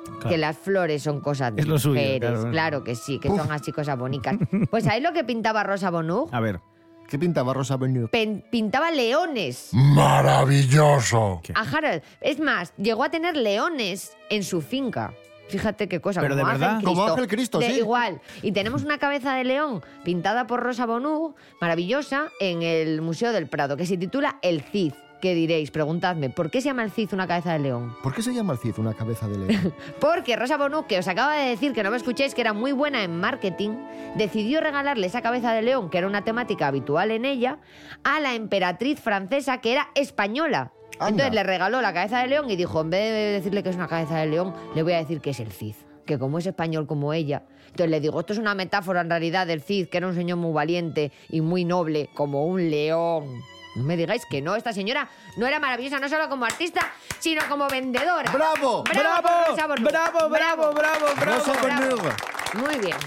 Claro. 0.06 0.30
Que 0.30 0.38
las 0.38 0.58
flores 0.58 1.04
son 1.04 1.20
cosas 1.20 1.54
de 1.56 1.62
Es 1.62 1.68
lo 1.68 1.78
suyo, 1.78 2.00
mujeres. 2.00 2.46
claro. 2.52 2.84
que 2.84 2.96
sí, 2.96 3.20
que 3.20 3.28
son 3.28 3.52
así 3.52 3.72
cosas 3.72 3.98
bonitas. 4.00 4.38
Pues 4.70 4.86
¿sabéis 4.86 5.04
lo 5.04 5.12
que 5.14 5.24
pintaba 5.24 5.64
Rosa 5.64 5.90
Bonheur? 5.92 6.28
A 6.32 6.40
ver. 6.40 6.60
¿Qué 7.10 7.18
pintaba 7.18 7.54
Rosa 7.54 7.78
Bonheur? 7.78 8.10
Pen- 8.10 8.44
pintaba 8.50 8.92
leones. 8.92 9.70
Maravilloso. 9.72 11.42
A 11.56 11.62
Harold. 11.62 12.02
Es 12.22 12.40
más, 12.40 12.74
llegó 12.78 13.04
a 13.04 13.10
tener 13.10 13.36
leones 13.38 14.12
en 14.30 14.44
su 14.44 14.62
finca. 14.62 15.14
Fíjate 15.50 15.88
qué 15.88 16.02
cosa. 16.02 16.20
Pero 16.20 16.36
como 16.36 16.46
de 16.46 16.52
verdad. 16.52 16.70
Ángel 16.72 16.84
Cristo. 16.84 17.02
Como 17.02 17.12
Ángel 17.14 17.28
Cristo, 17.28 17.60
De- 17.60 17.68
sí. 17.68 17.78
Igual. 17.80 18.22
Y 18.42 18.52
tenemos 18.52 18.84
una 18.84 18.98
cabeza 18.98 19.34
de 19.36 19.46
león 19.46 19.82
pintada 20.04 20.46
por 20.48 20.62
Rosa 20.62 20.86
Bonheur, 20.86 21.36
maravillosa, 21.62 22.28
en 22.42 22.64
el 22.64 23.02
Museo 23.02 23.32
del 23.32 23.48
Prado, 23.48 23.78
que 23.78 23.86
se 23.86 23.96
titula 23.98 24.40
El 24.42 24.62
Cid. 24.62 24.92
¿Qué 25.22 25.34
diréis? 25.34 25.72
Preguntadme, 25.72 26.30
¿por 26.30 26.52
qué 26.52 26.62
se 26.62 26.70
llama 26.70 26.84
el 26.84 26.92
Cid 26.92 27.12
una 27.14 27.26
cabeza 27.26 27.54
de 27.54 27.60
león? 27.60 27.96
¿Por 28.04 28.14
qué 28.14 28.22
se 28.22 28.34
llama 28.34 28.54
el 28.54 28.60
Cid 28.60 28.78
una 28.78 28.94
cabeza 28.94 29.28
de 29.28 29.38
león? 29.38 29.74
Porque 30.00 30.36
Rosa 30.36 30.58
Bonheur, 30.58 30.86
que 30.86 31.00
os 31.00 31.08
acaba 31.08 31.36
de 31.36 31.50
decir 31.50 31.74
que 31.74 31.82
no 31.82 31.90
me 31.90 31.98
escuchéis, 31.98 32.36
que 32.36 32.42
era 32.42 32.54
muy 32.54 32.72
buena 32.72 33.04
en 33.04 33.20
marketing, 33.20 33.72
decidió 34.16 34.62
regalarle 34.62 35.08
esa 35.08 35.24
cabeza 35.24 35.54
de 35.54 35.64
león, 35.64 35.90
que 35.90 35.98
era 35.98 36.08
una 36.08 36.24
temática 36.24 36.68
habitual 36.68 37.10
en 37.10 37.26
ella, 37.26 37.58
a 38.04 38.20
la 38.20 38.36
emperatriz 38.36 39.00
francesa, 39.00 39.60
que 39.60 39.72
era 39.72 39.90
española. 39.96 40.72
Anda. 41.00 41.10
Entonces 41.10 41.34
le 41.34 41.44
regaló 41.44 41.82
la 41.82 41.94
cabeza 41.94 42.20
de 42.20 42.28
león 42.28 42.50
y 42.52 42.56
dijo, 42.56 42.80
en 42.82 42.92
vez 42.92 43.12
de 43.12 43.32
decirle 43.34 43.64
que 43.64 43.70
es 43.70 43.76
una 43.76 43.88
cabeza 43.88 44.18
de 44.20 44.28
león, 44.28 44.54
le 44.76 44.84
voy 44.84 44.94
a 44.94 44.98
decir 44.98 45.20
que 45.20 45.32
es 45.32 45.40
el 45.40 45.52
Cid. 45.52 45.76
Que 46.06 46.20
como 46.20 46.38
es 46.38 46.46
español 46.46 46.86
como 46.86 47.12
ella. 47.12 47.44
Entonces 47.66 47.90
le 47.90 48.00
digo, 48.00 48.20
esto 48.20 48.34
es 48.34 48.40
una 48.40 48.56
metáfora 48.56 49.02
en 49.02 49.10
realidad 49.10 49.48
del 49.48 49.62
Cid, 49.62 49.88
que 49.88 49.98
era 49.98 50.08
un 50.08 50.16
señor 50.16 50.38
muy 50.38 50.54
valiente 50.54 51.12
y 51.30 51.42
muy 51.42 51.66
noble, 51.66 52.10
como 52.14 52.46
un 52.46 52.70
león. 52.70 53.42
No 53.78 53.84
me 53.84 53.96
digáis 53.96 54.26
que 54.26 54.42
no, 54.42 54.56
esta 54.56 54.74
señora 54.74 55.08
no 55.36 55.46
era 55.46 55.60
maravillosa 55.60 56.00
no 56.00 56.10
solo 56.10 56.28
como 56.30 56.46
artista, 56.46 56.92
sino 57.20 57.48
como 57.48 57.68
vendedora. 57.68 58.32
¡Bravo! 58.32 58.84
¡Bravo! 58.84 59.56
¡Bravo, 59.56 60.30
bravo, 60.30 60.32
bravo, 60.74 60.74
bravo! 60.74 61.06
Rosa 61.16 61.54
Bonheur. 61.62 62.16
Muy 62.56 62.80
bien. 62.80 62.98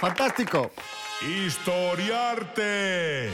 Fantástico. 0.00 0.70
Historiarte. 1.22 3.30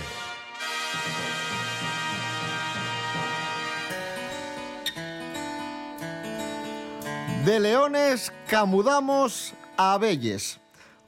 De 7.45 7.59
leones 7.59 8.33
camudamos 8.49 9.55
a 9.77 9.95
abelles. 9.95 10.61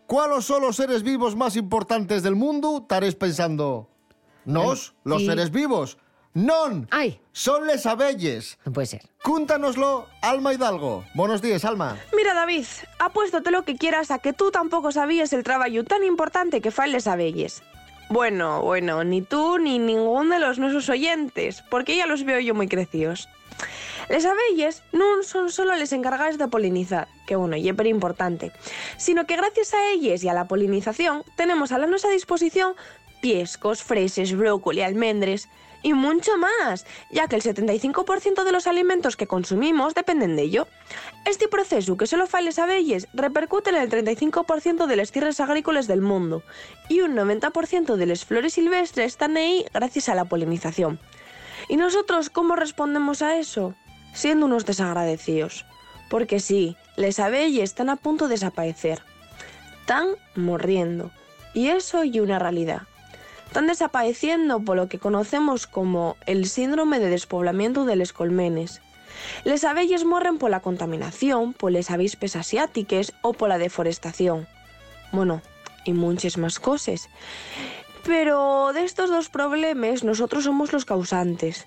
¿Cuáles 0.08 0.44
son 0.44 0.62
los 0.62 0.74
seres 0.76 1.04
vivos 1.04 1.36
más 1.36 1.54
importantes 1.54 2.24
del 2.24 2.34
mundo? 2.34 2.78
Estaréis 2.82 3.14
pensando, 3.14 3.88
¿nos? 4.44 4.94
¿Los 5.04 5.20
Sí. 5.22 5.26
seres 5.26 5.50
vivos? 5.50 5.98
¡Non! 6.34 6.88
¡Ay! 6.90 7.20
Son 7.32 7.66
les 7.66 7.84
abelles. 7.84 8.58
No 8.64 8.72
puede 8.72 8.86
ser. 8.86 9.02
Cúntanoslo, 9.22 10.06
Alma 10.22 10.54
Hidalgo. 10.54 11.04
Buenos 11.14 11.42
días, 11.42 11.64
Alma. 11.66 11.98
Mira, 12.16 12.32
David, 12.32 12.64
apuéstote 12.98 13.50
lo 13.50 13.64
que 13.64 13.76
quieras 13.76 14.10
a 14.10 14.18
que 14.18 14.32
tú 14.32 14.50
tampoco 14.50 14.92
sabías 14.92 15.32
el 15.34 15.42
trabajo 15.44 15.84
tan 15.84 16.02
importante 16.04 16.60
que 16.62 16.70
fan 16.70 16.90
les 16.92 17.06
abelles. 17.06 17.62
Bueno, 18.08 18.62
bueno, 18.62 19.04
ni 19.04 19.20
tú 19.22 19.58
ni 19.58 19.78
ningún 19.78 20.30
de 20.30 20.38
los 20.38 20.58
nuestros 20.58 20.88
oyentes, 20.88 21.62
porque 21.70 21.96
ya 21.96 22.06
los 22.06 22.24
veo 22.24 22.40
yo 22.40 22.54
muy 22.54 22.66
crecidos. 22.68 23.28
Les 24.12 24.26
abelles 24.26 24.82
no 24.92 25.22
son 25.22 25.50
solo 25.50 25.74
les 25.74 25.90
encargadas 25.94 26.36
de 26.36 26.46
polinizar, 26.46 27.08
que 27.26 27.34
bueno, 27.34 27.56
y 27.56 27.66
es 27.70 27.86
importante, 27.86 28.52
sino 28.98 29.24
que 29.26 29.36
gracias 29.36 29.72
a 29.72 29.88
ellas 29.88 30.22
y 30.22 30.28
a 30.28 30.34
la 30.34 30.48
polinización 30.48 31.24
tenemos 31.34 31.72
a 31.72 31.78
la 31.78 31.86
nuestra 31.86 32.10
disposición 32.10 32.74
piescos, 33.22 33.82
freses, 33.82 34.36
brócoli, 34.36 34.82
almendres 34.82 35.48
y 35.82 35.94
mucho 35.94 36.36
más, 36.36 36.84
ya 37.10 37.26
que 37.26 37.36
el 37.36 37.42
75% 37.42 38.44
de 38.44 38.52
los 38.52 38.66
alimentos 38.66 39.16
que 39.16 39.26
consumimos 39.26 39.94
dependen 39.94 40.36
de 40.36 40.42
ello. 40.42 40.68
Este 41.24 41.48
proceso 41.48 41.96
que 41.96 42.06
solo 42.06 42.26
fan 42.26 42.44
les 42.44 42.58
abelles 42.58 43.08
repercute 43.14 43.70
en 43.70 43.76
el 43.76 43.88
35% 43.88 44.84
de 44.84 44.96
las 44.96 45.10
tierras 45.10 45.40
agrícolas 45.40 45.86
del 45.86 46.02
mundo 46.02 46.42
y 46.90 47.00
un 47.00 47.16
90% 47.16 47.96
de 47.96 48.06
las 48.06 48.26
flores 48.26 48.52
silvestres 48.52 49.06
están 49.06 49.38
ahí 49.38 49.64
gracias 49.72 50.10
a 50.10 50.14
la 50.14 50.26
polinización. 50.26 51.00
¿Y 51.68 51.78
nosotros 51.78 52.28
cómo 52.28 52.56
respondemos 52.56 53.22
a 53.22 53.38
eso? 53.38 53.74
Siendo 54.12 54.46
unos 54.46 54.66
desagradecidos. 54.66 55.64
Porque 56.10 56.40
sí, 56.40 56.76
les 56.96 57.18
abelles 57.18 57.62
están 57.62 57.88
a 57.88 57.96
punto 57.96 58.28
de 58.28 58.34
desaparecer. 58.34 59.02
Están 59.80 60.08
morriendo. 60.36 61.10
Y 61.54 61.68
eso 61.68 62.04
y 62.04 62.20
una 62.20 62.38
realidad. 62.38 62.82
Están 63.46 63.66
desapareciendo 63.66 64.60
por 64.60 64.76
lo 64.76 64.88
que 64.88 64.98
conocemos 64.98 65.66
como 65.66 66.16
el 66.26 66.46
síndrome 66.46 66.98
de 66.98 67.10
despoblamiento 67.10 67.84
de 67.84 67.96
los 67.96 68.12
colmenes. 68.12 68.80
Les 69.44 69.64
abelles 69.64 70.04
morren 70.04 70.38
por 70.38 70.50
la 70.50 70.60
contaminación, 70.60 71.52
por 71.52 71.72
las 71.72 71.90
avispas 71.90 72.36
asiáticas 72.36 73.12
o 73.20 73.34
por 73.34 73.48
la 73.48 73.58
deforestación. 73.58 74.46
Bueno, 75.12 75.42
y 75.84 75.92
muchas 75.92 76.38
más 76.38 76.58
cosas. 76.58 77.08
Pero 78.04 78.72
de 78.72 78.84
estos 78.84 79.10
dos 79.10 79.28
problemas 79.28 80.02
nosotros 80.02 80.44
somos 80.44 80.72
los 80.72 80.84
causantes. 80.84 81.66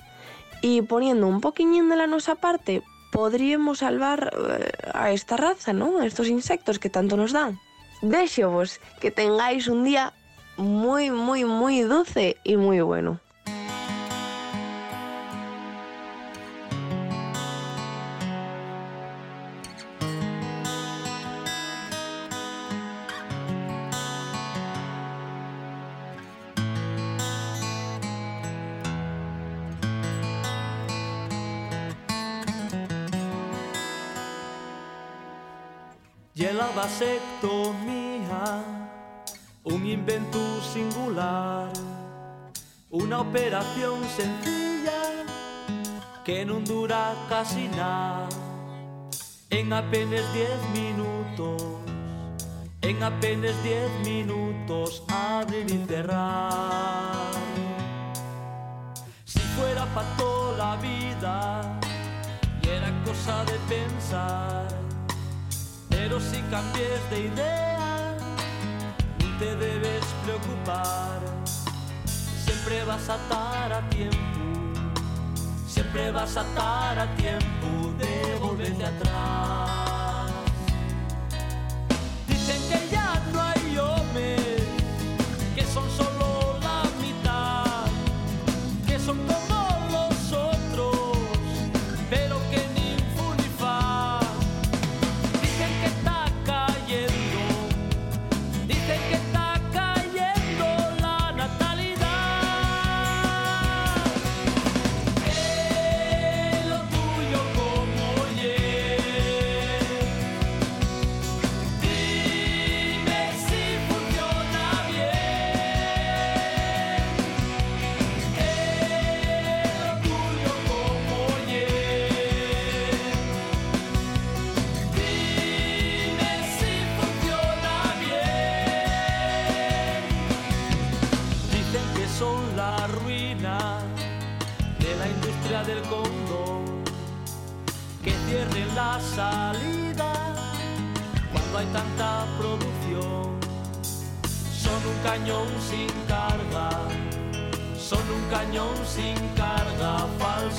Y 0.66 0.82
poniendo 0.82 1.28
un 1.28 1.42
poquillín 1.42 1.90
de 1.90 1.96
la 1.96 2.08
nuestra 2.08 2.34
parte, 2.34 2.82
podríamos 3.12 3.78
salvar 3.86 4.34
eh, 4.50 4.72
a 4.96 5.12
esta 5.12 5.38
raza, 5.38 5.74
¿no? 5.74 6.00
A 6.00 6.08
estos 6.08 6.28
insectos 6.28 6.80
que 6.80 6.90
tanto 6.90 7.16
nos 7.18 7.34
dan. 7.34 7.60
Deseo 8.02 8.50
vos 8.50 8.82
que 9.00 9.12
tengáis 9.12 9.68
un 9.68 9.84
día 9.84 10.14
muy, 10.58 11.12
muy, 11.12 11.46
muy 11.46 11.82
dulce 11.82 12.38
y 12.44 12.58
muy 12.58 12.82
bueno. 12.82 13.20
Operación 43.30 44.04
sencilla 44.10 45.02
que 46.24 46.46
non 46.46 46.64
dura 46.64 47.14
casi 47.30 47.68
nada. 47.70 48.46
En 49.50 49.72
apenas 49.72 50.26
10 50.34 50.50
minutos 50.74 51.62
En 52.82 53.02
apenas 53.04 53.56
10 53.64 54.04
minutos 54.04 55.04
abrir 55.08 55.70
y 55.70 55.86
cerrar 55.86 57.32
Si 59.24 59.40
fuera 59.56 59.86
para 59.94 60.58
la 60.58 60.76
vida 60.78 61.80
Y 62.62 62.68
era 62.68 62.92
cosa 63.06 63.46
de 63.46 63.58
pensar 63.70 64.68
Pero 65.90 66.20
si 66.20 66.42
cambies 66.50 67.10
de 67.12 67.20
idea 67.32 68.18
No 69.20 69.40
te 69.40 69.56
debes 69.56 70.06
preocupar 70.26 71.35
Siempre 72.66 72.84
vas 72.84 73.10
a 73.10 73.16
estar 73.18 73.74
a 73.74 73.90
tiempo. 73.92 74.18
Siempre 75.68 76.10
vas 76.10 76.36
a 76.36 76.42
estar 76.42 76.98
a 76.98 77.16
tiempo 77.16 77.94
de 78.00 78.40
volverte 78.40 78.84
atrás 78.84 79.95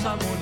carga 0.03 0.36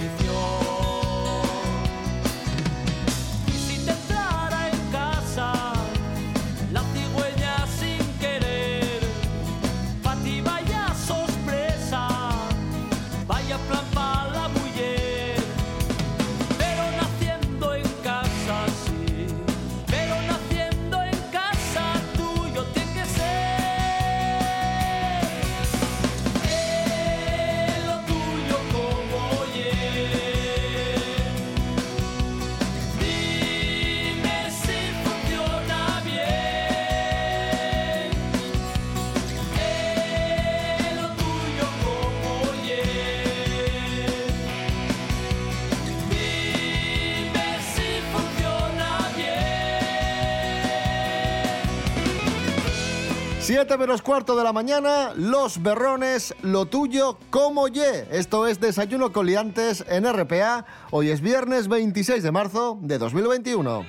7 53.56 53.78
menos 53.78 54.02
cuarto 54.02 54.36
de 54.36 54.44
la 54.44 54.52
mañana, 54.52 55.14
Los 55.16 55.64
Berrones, 55.64 56.36
lo 56.42 56.66
tuyo 56.66 57.18
como 57.30 57.70
ye. 57.70 58.06
Esto 58.12 58.48
es 58.48 58.60
Desayuno 58.60 59.14
con 59.14 59.26
Liantes 59.26 59.86
en 59.88 60.04
RPA. 60.04 60.66
Hoy 60.92 61.10
es 61.10 61.22
viernes 61.22 61.70
26 61.70 62.22
de 62.22 62.34
marzo 62.34 62.78
de 62.82 62.98
2021. 62.98 63.86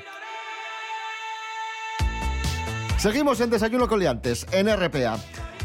Seguimos 2.97 3.41
en 3.41 3.51
Desayuno 3.51 3.89
con 3.89 3.99
Liantes 3.99 4.47
en 4.53 4.69
RPA. 4.69 5.19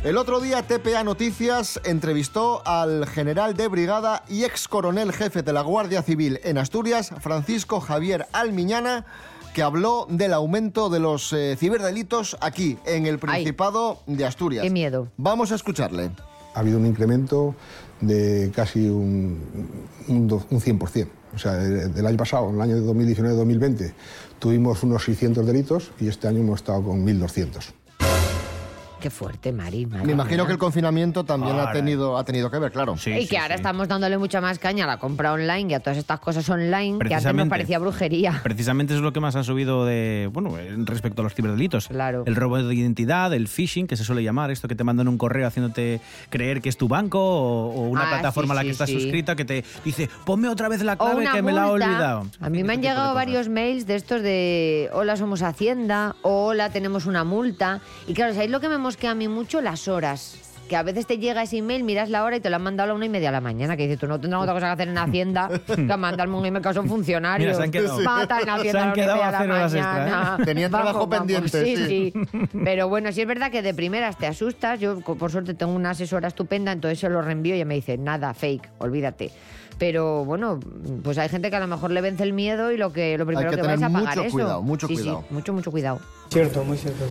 El 0.03 0.17
otro 0.17 0.39
día 0.39 0.63
TPA 0.63 1.03
Noticias 1.03 1.79
entrevistó 1.83 2.63
al 2.65 3.05
general 3.05 3.53
de 3.53 3.67
brigada 3.67 4.23
y 4.27 4.45
ex 4.45 4.67
coronel 4.67 5.13
jefe 5.13 5.43
de 5.43 5.53
la 5.53 5.61
Guardia 5.61 6.01
Civil 6.01 6.39
en 6.43 6.57
Asturias, 6.57 7.13
Francisco 7.19 7.79
Javier 7.79 8.25
Almiñana, 8.33 9.05
que 9.53 9.61
habló 9.61 10.07
del 10.09 10.33
aumento 10.33 10.89
de 10.89 10.99
los 10.99 11.33
eh, 11.33 11.55
ciberdelitos 11.57 12.37
aquí, 12.41 12.77
en 12.85 13.05
el 13.05 13.19
Principado 13.19 13.99
de 14.07 14.25
Asturias. 14.25 14.63
Qué 14.63 14.69
miedo. 14.69 15.07
Vamos 15.17 15.51
a 15.51 15.55
escucharle. 15.55 16.11
ha 16.53 16.59
habido 16.59 16.77
un 16.77 16.85
incremento 16.85 17.55
de 18.01 18.51
casi 18.55 18.87
un, 18.89 19.39
un 20.07 20.31
un 20.31 20.59
100%. 20.61 21.07
O 21.33 21.37
sea, 21.37 21.53
de- 21.53 21.87
del 21.87 22.05
año 22.05 22.17
pasado, 22.17 22.49
en 22.49 22.55
el 22.55 22.61
año 22.61 22.77
2019-2020, 22.93 23.93
tuvimos 24.39 24.83
unos 24.83 25.03
600 25.05 25.45
delitos 25.45 25.91
y 25.99 26.07
este 26.07 26.27
año 26.27 26.39
hemos 26.39 26.59
estado 26.59 26.83
con 26.83 27.05
1.200. 27.05 27.71
Qué 29.01 29.09
fuerte, 29.09 29.51
Mari. 29.51 29.85
madre 29.87 30.05
Me 30.05 30.11
imagino 30.13 30.43
mía. 30.43 30.47
que 30.47 30.51
el 30.53 30.59
confinamiento 30.59 31.23
también 31.23 31.57
ha 31.59 31.71
tenido, 31.71 32.17
ha 32.17 32.23
tenido 32.23 32.51
que 32.51 32.59
ver, 32.59 32.71
claro. 32.71 32.95
y 33.05 33.27
que 33.27 33.37
ahora 33.37 33.55
estamos 33.55 33.87
dándole 33.87 34.17
mucha 34.17 34.39
más 34.41 34.59
caña 34.59 34.83
a 34.83 34.87
la 34.87 34.97
compra 34.97 35.33
online 35.33 35.71
y 35.71 35.73
a 35.73 35.79
todas 35.79 35.97
estas 35.97 36.19
cosas 36.19 36.47
online 36.49 36.99
que 36.99 37.15
antes 37.15 37.33
nos 37.33 37.47
parecía 37.49 37.79
brujería. 37.79 38.39
Precisamente 38.43 38.93
es 38.93 38.99
lo 39.01 39.11
que 39.11 39.19
más 39.19 39.35
ha 39.35 39.43
subido 39.43 39.85
de, 39.85 40.29
bueno, 40.31 40.57
en 40.59 40.85
respecto 40.85 41.21
a 41.21 41.23
los 41.23 41.33
ciberdelitos. 41.33 41.87
Claro. 41.87 42.23
El 42.27 42.35
robo 42.35 42.61
de 42.61 42.73
identidad, 42.75 43.33
el 43.33 43.47
phishing, 43.47 43.87
que 43.87 43.97
se 43.97 44.03
suele 44.03 44.23
llamar, 44.23 44.51
esto 44.51 44.67
que 44.67 44.75
te 44.75 44.83
mandan 44.83 45.07
un 45.07 45.17
correo 45.17 45.47
haciéndote 45.47 45.99
creer 46.29 46.61
que 46.61 46.69
es 46.69 46.77
tu 46.77 46.87
banco 46.87 47.19
o, 47.19 47.71
o 47.73 47.81
una 47.89 48.03
Ah, 48.03 48.09
plataforma 48.13 48.53
a 48.53 48.57
la 48.57 48.61
que 48.61 48.67
sí, 48.67 48.71
estás 48.73 48.89
sí. 48.89 48.99
suscrita 48.99 49.35
que 49.35 49.45
te 49.45 49.63
dice, 49.83 50.09
ponme 50.25 50.47
otra 50.47 50.69
vez 50.69 50.83
la 50.83 50.95
clave 50.95 51.27
que 51.33 51.41
me 51.41 51.51
la 51.53 51.67
he 51.67 51.69
olvidado. 51.71 52.27
A 52.39 52.49
mí 52.49 52.63
me 52.63 52.73
han 52.73 52.81
llegado 52.81 53.13
varios 53.15 53.49
mails 53.49 53.87
de 53.87 53.95
estos 53.95 54.21
de 54.21 54.89
hola 54.93 55.15
somos 55.17 55.41
Hacienda 55.41 56.15
o 56.21 56.45
hola 56.47 56.69
tenemos 56.69 57.05
una 57.07 57.23
multa. 57.23 57.79
Y 58.07 58.13
claro, 58.13 58.33
¿sabéis 58.33 58.51
lo 58.51 58.59
que 58.59 58.69
me 58.69 58.77
mosquea 58.91 59.11
a 59.11 59.15
mí 59.15 59.27
mucho? 59.29 59.61
Las 59.61 59.87
horas. 59.87 60.37
Que 60.67 60.75
a 60.77 60.83
veces 60.83 61.05
te 61.05 61.17
llega 61.17 61.43
ese 61.43 61.57
email, 61.57 61.83
miras 61.83 62.09
la 62.09 62.23
hora 62.23 62.37
y 62.37 62.39
te 62.39 62.49
lo 62.49 62.55
han 62.55 62.61
mandado 62.63 62.85
a 62.85 62.87
la 62.87 62.93
una 62.93 63.05
y 63.05 63.09
media 63.09 63.27
de 63.27 63.31
la 63.33 63.41
mañana. 63.41 63.75
Que 63.75 63.83
dices, 63.83 63.99
tú 63.99 64.07
no 64.07 64.19
tendrás 64.21 64.41
otra 64.43 64.53
cosa 64.53 64.67
que 64.67 64.71
hacer 64.73 64.87
en 64.87 64.97
Hacienda 64.97 65.49
que 65.67 65.97
mandarme 65.97 66.37
un 66.37 66.45
email 66.45 66.63
que 66.63 66.73
son 66.73 66.87
funcionarios. 66.87 67.47
Mira, 67.47 67.57
se 67.57 67.63
han 67.63 67.71
quedado- 67.71 67.99
Mata 68.01 68.37
en 68.39 68.45
se 68.45 68.49
Hacienda 68.51 68.83
han 68.83 68.83
a 68.83 68.85
la 68.87 68.93
una 68.93 68.93
y 68.93 68.95
quedado 68.95 69.15
media 69.17 69.27
a 69.27 69.41
de 69.41 69.47
la 69.47 69.53
horas 69.53 69.73
extra, 69.73 69.93
mañana. 69.93 70.37
¿eh? 70.39 70.45
Tenían 70.45 70.71
trabajo 70.71 71.09
pendiente, 71.09 71.65
Sí, 71.65 71.75
sí. 71.75 72.13
sí. 72.13 72.47
Pero 72.63 72.87
bueno, 72.89 73.11
sí 73.11 73.19
es 73.21 73.27
verdad 73.27 73.51
que 73.51 73.61
de 73.61 73.73
primeras 73.73 74.17
te 74.17 74.27
asustas. 74.27 74.79
Yo, 74.79 74.99
por 75.01 75.29
suerte, 75.31 75.53
tengo 75.55 75.73
una 75.73 75.89
asesora 75.89 76.29
estupenda, 76.29 76.71
entonces 76.71 76.99
se 76.99 77.09
lo 77.09 77.21
reenvío 77.21 77.53
y 77.53 77.57
ella 77.57 77.65
me 77.65 77.75
dice, 77.75 77.97
nada, 77.97 78.33
fake, 78.33 78.69
olvídate. 78.77 79.29
Pero 79.77 80.23
bueno, 80.25 80.59
pues 81.03 81.17
hay 81.17 81.27
gente 81.27 81.49
que 81.49 81.55
a 81.55 81.59
lo 81.59 81.67
mejor 81.67 81.89
le 81.91 81.99
vence 82.01 82.21
el 82.23 82.33
miedo 82.33 82.71
y 82.71 82.77
lo 82.77 82.93
que 82.93 83.17
lo 83.17 83.25
primero 83.25 83.49
que 83.49 83.55
que, 83.57 83.61
va 83.63 83.73
es 83.73 83.81
apagar 83.81 83.99
mucho 84.09 84.21
eso. 84.21 84.31
cuidado, 84.31 84.61
mucho 84.61 84.87
Sí, 84.87 84.95
sí, 84.95 85.01
cuidado. 85.01 85.23
mucho, 85.31 85.53
mucho 85.53 85.71
cuidado. 85.71 85.99
Cierto, 86.29 86.63
muy 86.63 86.77
cierto. 86.77 87.09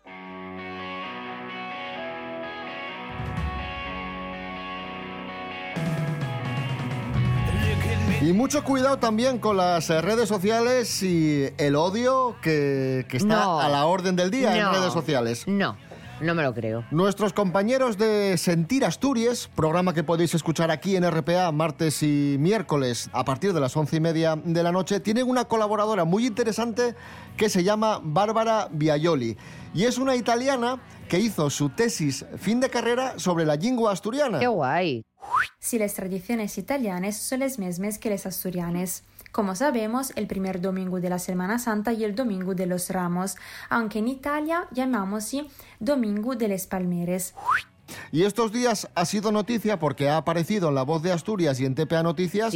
Y 8.31 8.33
mucho 8.33 8.63
cuidado 8.63 8.97
también 8.99 9.39
con 9.39 9.57
las 9.57 9.91
eh, 9.91 10.01
redes 10.01 10.29
sociales 10.29 11.03
y 11.03 11.49
el 11.59 11.75
odio 11.75 12.37
que, 12.41 13.05
que 13.09 13.17
está 13.17 13.27
No. 13.45 13.61
a 13.61 13.69
la 13.69 13.87
orden 13.87 14.15
del 14.15 14.31
día 14.31 14.57
en 14.57 14.73
redes 14.73 14.93
sociales. 14.93 15.49
No, 15.49 15.77
no 16.21 16.35
me 16.37 16.45
lo 16.45 16.55
creo. 16.55 16.85
Nuestros 16.93 17.33
compañeros 17.33 17.99
de 17.99 18.39
Sentir 18.39 18.85
Asturias, 18.85 19.51
programa 19.57 19.93
que 19.95 20.05
podéis 20.05 20.33
escuchar 20.37 20.71
aquí 20.71 20.95
en 20.95 21.11
RPA 21.11 21.51
martes 21.51 22.05
y 22.05 22.37
miércoles 22.39 23.11
a 23.13 23.25
partir 23.25 23.53
de 23.53 23.59
las 23.59 23.77
once 23.77 23.97
y 23.97 24.01
media 24.01 24.37
de 24.37 24.63
la 24.63 24.71
noche, 24.71 25.01
tienen 25.01 25.29
una 25.29 25.47
colaboradora 25.47 26.05
muy 26.05 26.25
interesante 26.25 26.95
que 27.37 27.49
se 27.49 27.65
llama 27.65 27.99
Bárbara 28.01 28.69
Biaioli. 28.71 29.37
Y 29.73 29.85
es 29.85 29.99
una 29.99 30.17
italiana 30.17 30.81
que 31.09 31.19
hizo 31.19 31.49
su 31.51 31.69
tesis 31.69 32.25
fin 32.39 32.61
de 32.61 32.71
carrera 32.71 33.19
sobre 33.19 33.45
la 33.45 33.57
lengua 33.57 33.93
asturiana. 33.93 34.39
¡Qué 34.41 34.49
guay! 34.49 35.05
Si 35.61 35.79
las 35.79 35.95
tradiciones 35.95 36.59
italianas 36.59 37.17
son 37.17 37.41
las 37.41 37.59
mismas 37.59 37.99
que 37.99 38.11
las 38.11 38.27
asturianas. 38.27 39.05
Como 39.31 39.55
sabemos, 39.55 40.13
el 40.17 40.27
primer 40.27 40.61
domingo 40.61 40.99
de 40.99 41.09
la 41.09 41.21
Semana 41.21 41.61
Santa 41.61 41.93
y 41.93 42.03
el 42.03 42.17
domingo 42.17 42.55
de 42.55 42.67
los 42.67 42.91
Ramos, 42.91 43.37
aunque 43.69 44.01
en 44.01 44.09
Italia 44.09 44.67
llamamos 44.73 45.25
sí, 45.25 45.49
domingo 45.79 46.35
de 46.35 46.49
las 46.49 46.67
Palmeres. 46.67 47.35
Y 48.11 48.23
estos 48.23 48.53
días 48.53 48.89
ha 48.95 49.05
sido 49.05 49.31
noticia 49.31 49.79
porque 49.79 50.09
ha 50.09 50.17
aparecido 50.17 50.69
en 50.69 50.75
La 50.75 50.83
Voz 50.83 51.03
de 51.03 51.13
Asturias 51.13 51.61
y 51.61 51.67
en 51.67 51.75
TPA 51.75 52.03
Noticias 52.03 52.55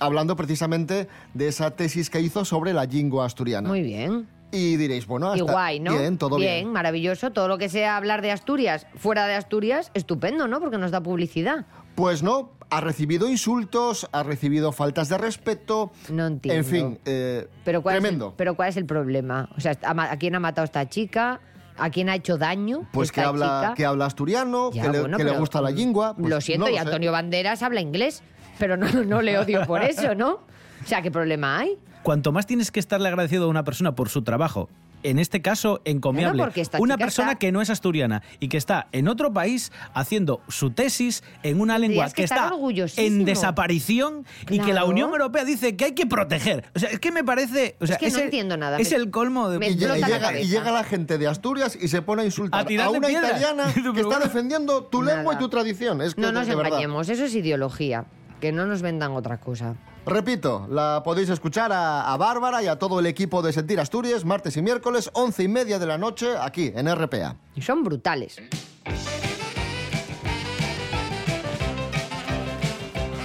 hablando 0.00 0.36
precisamente 0.36 1.08
de 1.34 1.48
esa 1.48 1.72
tesis 1.72 2.08
que 2.10 2.20
hizo 2.20 2.44
sobre 2.44 2.72
la 2.72 2.84
lengua 2.84 3.26
asturiana. 3.26 3.68
Muy 3.68 3.82
bien. 3.82 4.28
Y 4.52 4.76
diréis, 4.76 5.06
bueno, 5.06 5.34
Y 5.34 5.40
hasta 5.40 5.52
guay, 5.52 5.80
¿no? 5.80 5.98
bien, 5.98 6.18
todo 6.18 6.36
bien. 6.36 6.70
maravilloso. 6.70 7.32
Todo 7.32 7.48
lo 7.48 7.58
que 7.58 7.68
sea 7.68 7.96
hablar 7.96 8.20
de 8.22 8.30
Asturias 8.30 8.86
fuera 8.96 9.26
de 9.26 9.34
Asturias, 9.34 9.90
estupendo, 9.94 10.46
¿no? 10.46 10.60
Porque 10.60 10.76
nos 10.78 10.90
da 10.90 11.02
publicidad. 11.02 11.64
Pues 11.94 12.22
no, 12.22 12.50
ha 12.70 12.80
recibido 12.80 13.28
insultos, 13.28 14.08
ha 14.12 14.22
recibido 14.22 14.70
faltas 14.72 15.08
de 15.08 15.18
respeto. 15.18 15.90
No 16.10 16.26
entiendo. 16.26 16.58
En 16.58 16.64
fin, 16.64 16.98
eh, 17.06 17.48
Pero 17.64 17.82
¿cuál 17.82 17.96
tremendo. 18.00 18.26
Es 18.26 18.30
el, 18.32 18.36
pero 18.36 18.54
¿cuál 18.54 18.68
es 18.68 18.76
el 18.76 18.86
problema? 18.86 19.48
O 19.56 19.60
sea, 19.60 19.76
¿a 19.82 19.94
ma- 19.94 20.10
¿a 20.10 20.16
quién 20.18 20.34
ha 20.34 20.40
matado 20.40 20.64
esta 20.66 20.88
chica? 20.88 21.40
¿A 21.78 21.88
quién 21.88 22.10
ha 22.10 22.14
hecho 22.14 22.36
daño? 22.36 22.86
Pues 22.92 23.08
esta 23.08 23.22
que 23.22 23.28
habla, 23.28 23.60
chica? 23.62 23.74
que 23.74 23.86
habla 23.86 24.04
asturiano, 24.06 24.70
Ya, 24.72 24.82
que, 24.82 24.88
le, 24.90 25.00
bueno, 25.00 25.16
que 25.16 25.24
le 25.24 25.30
pero, 25.30 25.40
gusta 25.40 25.60
la 25.62 25.70
lengua. 25.70 26.14
pues 26.14 26.28
lo 26.28 26.40
siento, 26.42 26.66
no 26.66 26.70
y 26.70 26.74
sé. 26.74 26.80
Antonio 26.80 27.10
Banderas 27.12 27.62
habla 27.62 27.80
inglés, 27.80 28.22
pero 28.58 28.76
no, 28.76 28.86
no 29.04 29.22
le 29.22 29.38
odio 29.38 29.64
por 29.66 29.82
eso, 29.82 30.14
¿no? 30.14 30.40
O 30.84 30.86
sea, 30.86 31.02
¿qué 31.02 31.10
problema 31.10 31.58
hay? 31.58 31.78
Cuanto 32.02 32.32
más 32.32 32.46
tienes 32.46 32.70
que 32.70 32.80
estarle 32.80 33.08
agradecido 33.08 33.44
a 33.44 33.48
una 33.48 33.64
persona 33.64 33.94
por 33.94 34.08
su 34.08 34.22
trabajo, 34.22 34.68
en 35.04 35.18
este 35.18 35.42
caso 35.42 35.80
encomiable, 35.84 36.44
esta 36.54 36.78
una 36.78 36.96
persona 36.96 37.30
está- 37.32 37.38
que 37.40 37.50
no 37.50 37.60
es 37.60 37.70
asturiana 37.70 38.22
y 38.38 38.46
que 38.48 38.56
está 38.56 38.86
en 38.92 39.08
otro 39.08 39.32
país 39.32 39.72
haciendo 39.94 40.40
su 40.48 40.70
tesis 40.70 41.24
en 41.42 41.60
una 41.60 41.76
lengua 41.78 42.08
que 42.10 42.22
está 42.22 42.52
en 42.96 43.24
desaparición 43.24 44.24
y 44.48 44.58
que 44.60 44.72
la. 44.72 44.84
Unión 44.84 45.10
Europea 45.10 45.44
dice 45.44 45.74
que 45.76 45.86
hay 45.86 45.92
que 45.92 46.06
proteger. 46.06 46.64
O 46.74 46.78
sea, 46.78 46.90
es 46.90 47.00
que 47.00 47.10
me 47.12 47.24
parece... 47.24 47.76
O 47.80 47.86
sea, 47.86 47.96
Es 47.96 48.00
que 48.00 48.10
no 48.10 48.18
el- 48.18 48.24
entiendo 48.24 48.56
nada, 48.56 48.78
Es 48.78 48.90
me- 48.90 48.96
el 48.96 49.10
colmo 49.10 49.48
de... 49.48 49.58
me 49.58 49.70
Y, 49.70 49.76
llega- 49.76 49.96
la 49.96 50.40
y 50.40 50.46
llega 50.46 50.70
la 50.70 50.84
gente 50.84 51.18
de 51.18 51.26
Asturias 51.26 51.76
y 51.80 51.88
se 51.88 52.02
pone 52.02 52.22
a 52.22 52.24
insultar 52.24 52.60
A 52.60 52.90
una 52.90 53.10
italiana 53.10 53.72
que 53.94 54.00
está 54.00 54.18
defendiendo 54.20 54.84
tu 54.84 55.02
Nada. 55.02 55.16
lengua 55.16 55.34
y 55.34 55.38
tu 55.38 55.48
tradición. 55.48 56.00
Es 56.02 56.14
que 56.14 56.20
No 56.20 56.30
nos 56.32 56.46
engañemos, 56.48 57.08
eso 57.08 57.24
es 57.24 57.34
ideología. 57.34 58.04
Que 58.40 58.52
no 58.52 58.66
nos 58.66 58.82
vendan 58.82 59.12
otra 59.12 59.38
cosa. 59.40 59.74
Repito, 60.04 60.66
la 60.68 61.02
podéis 61.04 61.28
escuchar 61.28 61.72
a, 61.72 62.12
a 62.12 62.16
Bárbara 62.16 62.62
y 62.62 62.66
a 62.66 62.76
todo 62.76 62.98
el 62.98 63.06
equipo 63.06 63.40
de 63.40 63.52
Sentir 63.52 63.78
Asturias 63.78 64.24
martes 64.24 64.56
y 64.56 64.62
miércoles, 64.62 65.10
once 65.12 65.44
y 65.44 65.48
media 65.48 65.78
de 65.78 65.86
la 65.86 65.96
noche, 65.96 66.34
aquí 66.40 66.72
en 66.74 66.92
RPA. 66.92 67.36
Y 67.54 67.62
son 67.62 67.84
brutales. 67.84 68.40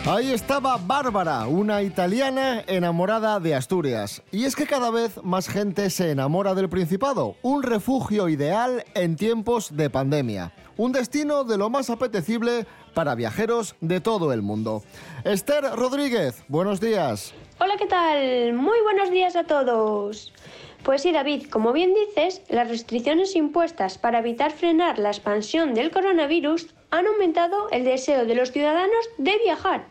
Ahí 0.10 0.32
estaba 0.32 0.78
Bárbara, 0.78 1.48
una 1.48 1.82
italiana 1.82 2.64
enamorada 2.66 3.42
de 3.42 3.54
Asturias. 3.56 4.24
Y 4.32 4.46
es 4.46 4.56
que 4.56 4.66
cada 4.66 4.90
vez 4.90 5.22
más 5.22 5.50
gente 5.50 5.90
se 5.90 6.12
enamora 6.12 6.56
del 6.56 6.70
Principado, 6.70 7.36
un 7.42 7.62
refugio 7.62 8.30
ideal 8.30 8.86
en 8.94 9.18
tiempos 9.18 9.76
de 9.76 9.90
pandemia. 9.90 10.54
Un 10.78 10.94
destino 10.94 11.44
de 11.44 11.58
lo 11.58 11.70
más 11.70 11.90
apetecible 11.90 12.66
para 12.98 13.14
viajeros 13.14 13.76
de 13.80 14.02
todo 14.02 14.34
el 14.34 14.42
mundo. 14.42 14.82
Esther 15.24 15.66
Rodríguez, 15.76 16.44
buenos 16.48 16.82
días. 16.82 17.32
Hola, 17.60 17.76
¿qué 17.78 17.86
tal? 17.86 18.54
Muy 18.54 18.82
buenos 18.82 19.12
días 19.12 19.36
a 19.36 19.44
todos. 19.44 20.34
Pues 20.82 21.04
sí, 21.04 21.12
David, 21.12 21.46
como 21.52 21.74
bien 21.74 21.94
dices, 21.94 22.42
las 22.50 22.68
restricciones 22.68 23.36
impuestas 23.36 24.00
para 24.00 24.18
evitar 24.18 24.52
frenar 24.52 24.98
la 24.98 25.10
expansión 25.10 25.76
del 25.76 25.92
coronavirus 25.92 26.74
han 26.90 27.06
aumentado 27.06 27.70
el 27.70 27.84
deseo 27.84 28.26
de 28.26 28.34
los 28.34 28.52
ciudadanos 28.52 29.06
de 29.20 29.38
viajar, 29.44 29.86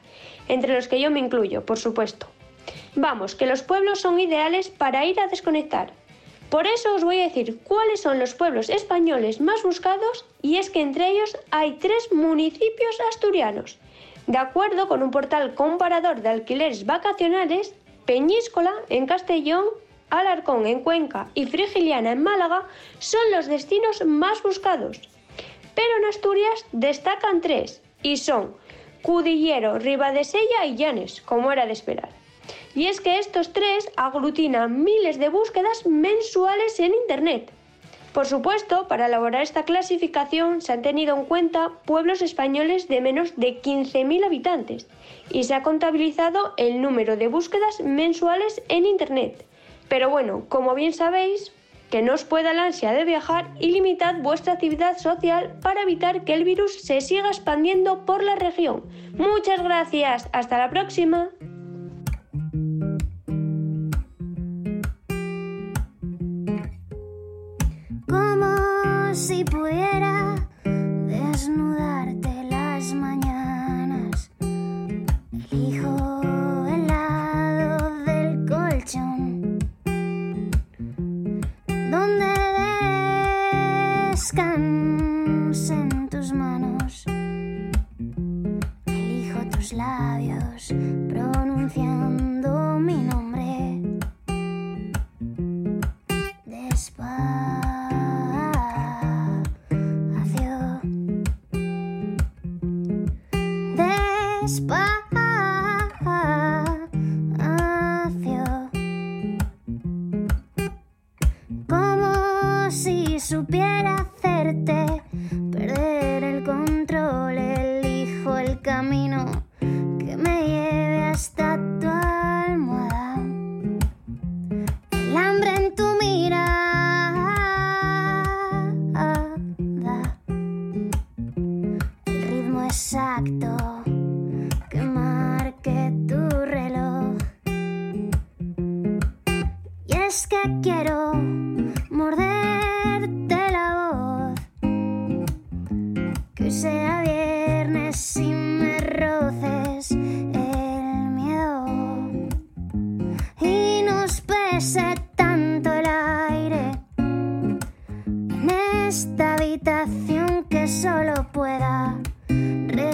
entre 0.48 0.74
los 0.74 0.88
que 0.88 1.00
yo 1.00 1.08
me 1.08 1.20
incluyo, 1.20 1.64
por 1.64 1.78
supuesto. 1.78 2.26
Vamos, 2.96 3.36
que 3.36 3.46
los 3.46 3.62
pueblos 3.62 4.00
son 4.00 4.18
ideales 4.18 4.68
para 4.68 5.04
ir 5.04 5.20
a 5.20 5.28
desconectar. 5.28 5.92
Por 6.50 6.66
eso 6.66 6.94
os 6.94 7.02
voy 7.02 7.20
a 7.20 7.24
decir 7.24 7.58
cuáles 7.64 8.02
son 8.02 8.18
los 8.18 8.34
pueblos 8.34 8.68
españoles 8.68 9.40
más 9.40 9.62
buscados 9.62 10.24
y 10.42 10.56
es 10.58 10.70
que 10.70 10.80
entre 10.80 11.10
ellos 11.10 11.36
hay 11.50 11.72
tres 11.74 12.12
municipios 12.12 13.00
asturianos. 13.10 13.78
De 14.26 14.38
acuerdo 14.38 14.86
con 14.86 15.02
un 15.02 15.10
portal 15.10 15.54
comparador 15.54 16.20
de 16.20 16.28
alquileres 16.28 16.86
vacacionales, 16.86 17.74
Peñíscola 18.06 18.72
en 18.88 19.06
Castellón, 19.06 19.64
Alarcón 20.10 20.66
en 20.66 20.80
Cuenca 20.80 21.28
y 21.34 21.46
Frigiliana 21.46 22.12
en 22.12 22.22
Málaga 22.22 22.68
son 23.00 23.20
los 23.32 23.46
destinos 23.46 24.04
más 24.04 24.40
buscados. 24.42 25.00
Pero 25.74 25.88
en 25.98 26.04
Asturias 26.06 26.64
destacan 26.70 27.40
tres 27.40 27.82
y 28.02 28.16
son 28.16 28.56
Cudillero, 29.02 29.78
Ribadesella 29.78 30.64
y 30.64 30.76
Llanes, 30.76 31.20
como 31.20 31.50
era 31.50 31.66
de 31.66 31.72
esperar. 31.72 32.15
Y 32.76 32.86
es 32.86 33.00
que 33.00 33.18
estos 33.18 33.54
tres 33.54 33.90
aglutinan 33.96 34.84
miles 34.84 35.18
de 35.18 35.30
búsquedas 35.30 35.86
mensuales 35.86 36.78
en 36.78 36.92
Internet. 36.94 37.50
Por 38.12 38.26
supuesto, 38.26 38.86
para 38.86 39.06
elaborar 39.06 39.42
esta 39.42 39.64
clasificación 39.64 40.60
se 40.60 40.72
han 40.72 40.82
tenido 40.82 41.16
en 41.16 41.24
cuenta 41.24 41.72
pueblos 41.86 42.20
españoles 42.20 42.86
de 42.86 43.00
menos 43.00 43.34
de 43.36 43.62
15.000 43.62 44.26
habitantes 44.26 44.88
y 45.30 45.44
se 45.44 45.54
ha 45.54 45.62
contabilizado 45.62 46.52
el 46.58 46.82
número 46.82 47.16
de 47.16 47.28
búsquedas 47.28 47.80
mensuales 47.80 48.62
en 48.68 48.84
Internet. 48.84 49.46
Pero 49.88 50.10
bueno, 50.10 50.44
como 50.48 50.74
bien 50.74 50.92
sabéis, 50.92 51.52
que 51.90 52.02
no 52.02 52.12
os 52.12 52.24
pueda 52.24 52.52
la 52.52 52.64
ansia 52.64 52.92
de 52.92 53.04
viajar 53.04 53.54
y 53.58 53.70
limitad 53.70 54.16
vuestra 54.20 54.54
actividad 54.54 54.98
social 54.98 55.58
para 55.62 55.82
evitar 55.82 56.24
que 56.24 56.34
el 56.34 56.44
virus 56.44 56.82
se 56.82 57.00
siga 57.00 57.28
expandiendo 57.28 58.04
por 58.04 58.22
la 58.22 58.34
región. 58.34 58.84
Muchas 59.16 59.62
gracias, 59.62 60.28
hasta 60.32 60.58
la 60.58 60.68
próxima. 60.68 61.30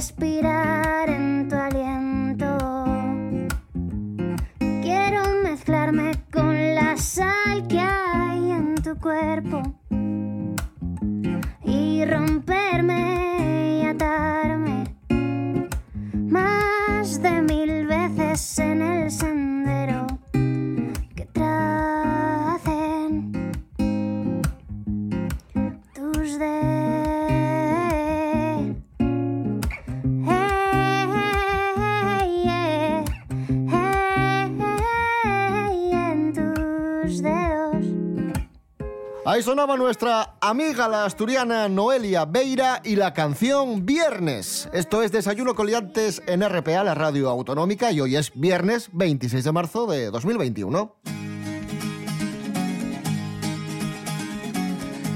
Respirar 0.02 1.08
en 1.08 1.48
tu 1.48 1.54
aliento. 1.54 2.58
Quiero 4.82 5.22
mezclarme 5.44 6.10
con 6.32 6.74
la 6.74 6.96
sal 6.96 7.68
que 7.68 7.78
hay 7.78 8.50
en 8.50 8.74
tu 8.82 8.98
cuerpo 8.98 9.71
Ahí 39.42 39.46
sonaba 39.46 39.76
nuestra 39.76 40.37
amiga 40.40 40.87
la 40.87 41.05
asturiana 41.05 41.68
Noelia 41.68 42.26
Beira 42.26 42.81
y 42.85 42.94
la 42.94 43.12
canción 43.12 43.85
Viernes. 43.85 44.68
Esto 44.72 45.02
es 45.02 45.11
Desayuno 45.11 45.57
Coliantes 45.57 46.22
en 46.28 46.48
RPA, 46.48 46.85
la 46.85 46.94
radio 46.94 47.28
autonómica, 47.28 47.90
y 47.90 48.00
hoy 48.00 48.14
es 48.14 48.31
viernes 48.37 48.88
26 48.92 49.42
de 49.42 49.50
marzo 49.50 49.88
de 49.88 50.12
2021. 50.12 50.94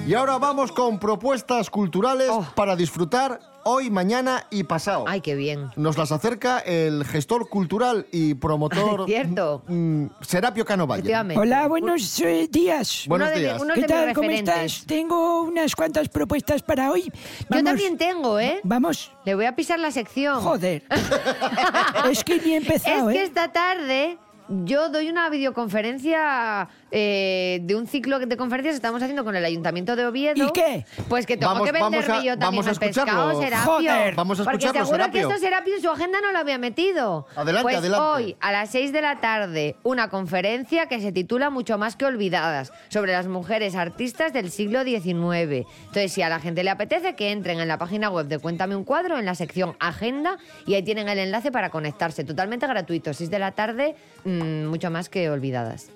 Y 0.09 0.15
ahora 0.15 0.39
vamos 0.39 0.73
con 0.73 0.99
propuestas 0.99 1.71
culturales 1.71 2.33
para 2.57 2.75
disfrutar 2.75 3.39
hoy, 3.69 3.91
mañana 3.91 4.47
y 4.51 4.63
pasado. 4.63 5.05
Ay, 5.09 5.21
qué 5.21 5.35
bien. 5.35 5.71
Nos 5.75 5.99
las 5.99 6.13
acerca 6.13 6.61
el 6.61 7.05
gestor 7.05 7.49
cultural 7.49 8.07
y 8.13 8.35
promotor 8.35 9.05
Cierto. 9.07 9.65
mm, 9.67 10.07
Serapio 10.21 10.65
Cano 10.65 10.87
Valle. 10.87 11.01
Efectivamente. 11.01 11.41
Hola, 11.41 11.67
buenos 11.67 12.21
eh, 12.21 12.49
días. 12.51 13.05
Buenos 13.09 13.31
de 13.31 13.41
días. 13.41 13.63
¿Qué 13.75 13.83
tal? 13.83 14.15
¿Cómo 14.15 14.31
estás? 14.31 14.85
Tengo 14.87 15.43
unas 15.43 15.75
cuantas 15.75 16.09
propuestas 16.09 16.63
para 16.63 16.93
hoy. 16.93 17.13
Yo 17.51 17.65
también 17.65 17.99
tengo, 17.99 18.39
¿eh? 18.39 18.61
Vamos. 18.63 19.13
Le 19.25 19.35
voy 19.35 19.47
a 19.47 19.57
pisar 19.57 19.81
la 19.81 19.91
sección. 19.91 20.41
Joder. 20.41 20.85
es 22.11 22.23
que 22.23 22.41
ni 22.41 22.53
he 22.53 22.57
empezado, 22.59 23.11
Es 23.11 23.17
que 23.17 23.23
¿eh? 23.23 23.27
esta 23.27 23.53
tarde 23.53 24.19
yo 24.49 24.89
doy 24.91 25.09
una 25.09 25.29
videoconferencia 25.29 26.69
eh, 26.91 27.61
de 27.63 27.75
un 27.75 27.87
ciclo 27.87 28.19
de 28.21 28.37
conferencias 28.37 28.73
que 28.75 28.77
estamos 28.77 29.03
haciendo 29.03 29.25
con 29.25 29.35
el 29.37 29.45
Ayuntamiento 29.45 29.97
de 29.97 30.07
Oviedo. 30.07 30.47
¿Y 30.47 30.53
qué? 30.53 30.85
Pues 31.09 31.27
que 31.27 31.37
tengo 31.37 31.53
Vamos- 31.53 31.67
que 31.67 31.73
venderme 31.73 31.99
vamos 31.99 32.21
a- 32.21 32.25
yo 32.25 32.39
también 32.39 32.63
vamos 32.63 32.67
a 32.67 32.71
el 32.71 32.79
pescado, 32.79 33.31
escucharlo. 33.31 33.43
Serapio. 33.43 33.73
Joder. 33.73 34.15
Vamos 34.15 34.41
a 34.41 34.45
Porque 34.45 34.57
escucharlo, 34.59 34.87
seguro 34.87 35.03
Serapio. 35.05 35.29
que 35.29 35.35
esto 35.35 35.45
Serapio 35.45 35.75
en 35.77 35.83
su 35.83 35.91
agenda 35.91 36.21
no 36.21 36.33
lo 36.33 36.39
había 36.39 36.59
metido. 36.59 37.27
Adelante, 37.35 37.63
pues 37.63 37.77
adelante. 37.77 38.07
hoy, 38.07 38.37
a 38.41 38.53
las 38.53 38.71
6 38.71 38.93
de 38.93 39.03
la 39.03 39.21
tarde, 39.21 39.77
una 39.83 40.09
conferencia 40.09 40.87
que 40.87 41.01
se 41.01 41.13
titula 41.13 41.51
Mucho 41.51 41.77
más 41.79 41.97
que 41.97 42.05
olvidadas, 42.05 42.73
sobre 42.89 43.13
las 43.13 43.27
mujeres 43.27 43.75
artistas 43.75 44.33
del 44.33 44.51
siglo 44.51 44.85
XIX. 44.85 45.67
Entonces, 45.87 46.13
si 46.13 46.23
a 46.23 46.29
la 46.29 46.39
gente 46.41 46.63
le 46.65 46.71
apetece, 46.71 47.15
que 47.15 47.31
entren 47.33 47.61
en 47.61 47.69
la 47.69 47.79
página 47.79 48.11
web 48.11 48.27
de 48.27 48.39
Cuéntame 48.39 48.77
un 48.77 48.85
cuadro, 48.85 49.19
en 49.19 49.25
la 49.27 49.35
sección 49.35 49.77
Agenda, 49.81 50.37
y 50.67 50.75
ahí 50.75 50.83
tienen 50.83 51.09
el 51.09 51.19
enlace 51.19 51.51
para 51.51 51.71
conectarse. 51.71 52.25
Totalmente 52.25 52.67
gratuito, 52.67 53.13
6 53.13 53.31
de 53.31 53.39
la 53.39 53.53
tarde, 53.53 53.97
mm, 54.25 54.65
mucho 54.67 54.91
más 54.91 55.09
que 55.09 55.29
olvidadas. 55.31 55.91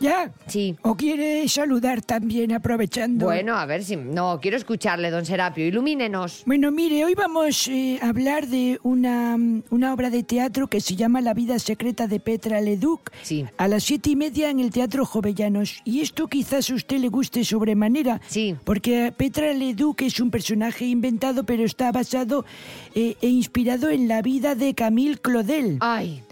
¿Ya? 0.00 0.32
Sí. 0.46 0.76
¿O 0.82 0.96
quiere 0.96 1.46
saludar 1.46 2.00
también 2.00 2.52
aprovechando? 2.52 3.26
Bueno, 3.26 3.56
a 3.56 3.66
ver 3.66 3.84
si... 3.84 3.96
No, 3.96 4.40
quiero 4.40 4.56
escucharle, 4.56 5.10
don 5.10 5.26
Serapio. 5.26 5.66
Ilumínenos. 5.66 6.42
Bueno, 6.46 6.70
mire, 6.70 7.04
hoy 7.04 7.14
vamos 7.14 7.68
eh, 7.68 7.98
a 8.02 8.08
hablar 8.08 8.46
de 8.46 8.80
una, 8.82 9.36
mm, 9.36 9.64
una 9.70 9.92
obra 9.92 10.08
de 10.08 10.22
teatro 10.22 10.68
que 10.68 10.80
se 10.80 10.96
llama 10.96 11.20
La 11.20 11.34
vida 11.34 11.58
secreta 11.58 12.06
de 12.06 12.18
Petra 12.18 12.62
Leduc. 12.62 13.10
Sí. 13.22 13.44
A 13.58 13.68
las 13.68 13.84
siete 13.84 14.10
y 14.10 14.16
media 14.16 14.48
en 14.48 14.60
el 14.60 14.70
Teatro 14.70 15.04
Jovellanos. 15.04 15.82
Y 15.84 16.00
esto 16.00 16.28
quizás 16.28 16.70
a 16.70 16.74
usted 16.74 16.98
le 16.98 17.08
guste 17.08 17.44
sobremanera. 17.44 18.22
Sí. 18.26 18.56
Porque 18.64 19.12
Petra 19.14 19.52
Leduc 19.52 20.00
es 20.00 20.18
un 20.18 20.30
personaje 20.30 20.86
inventado, 20.86 21.44
pero 21.44 21.64
está 21.64 21.92
basado 21.92 22.46
eh, 22.94 23.16
e 23.20 23.28
inspirado 23.28 23.90
en 23.90 24.08
la 24.08 24.22
vida 24.22 24.54
de 24.54 24.74
Camille 24.74 25.18
Claudel. 25.18 25.76
Ay, 25.80 26.22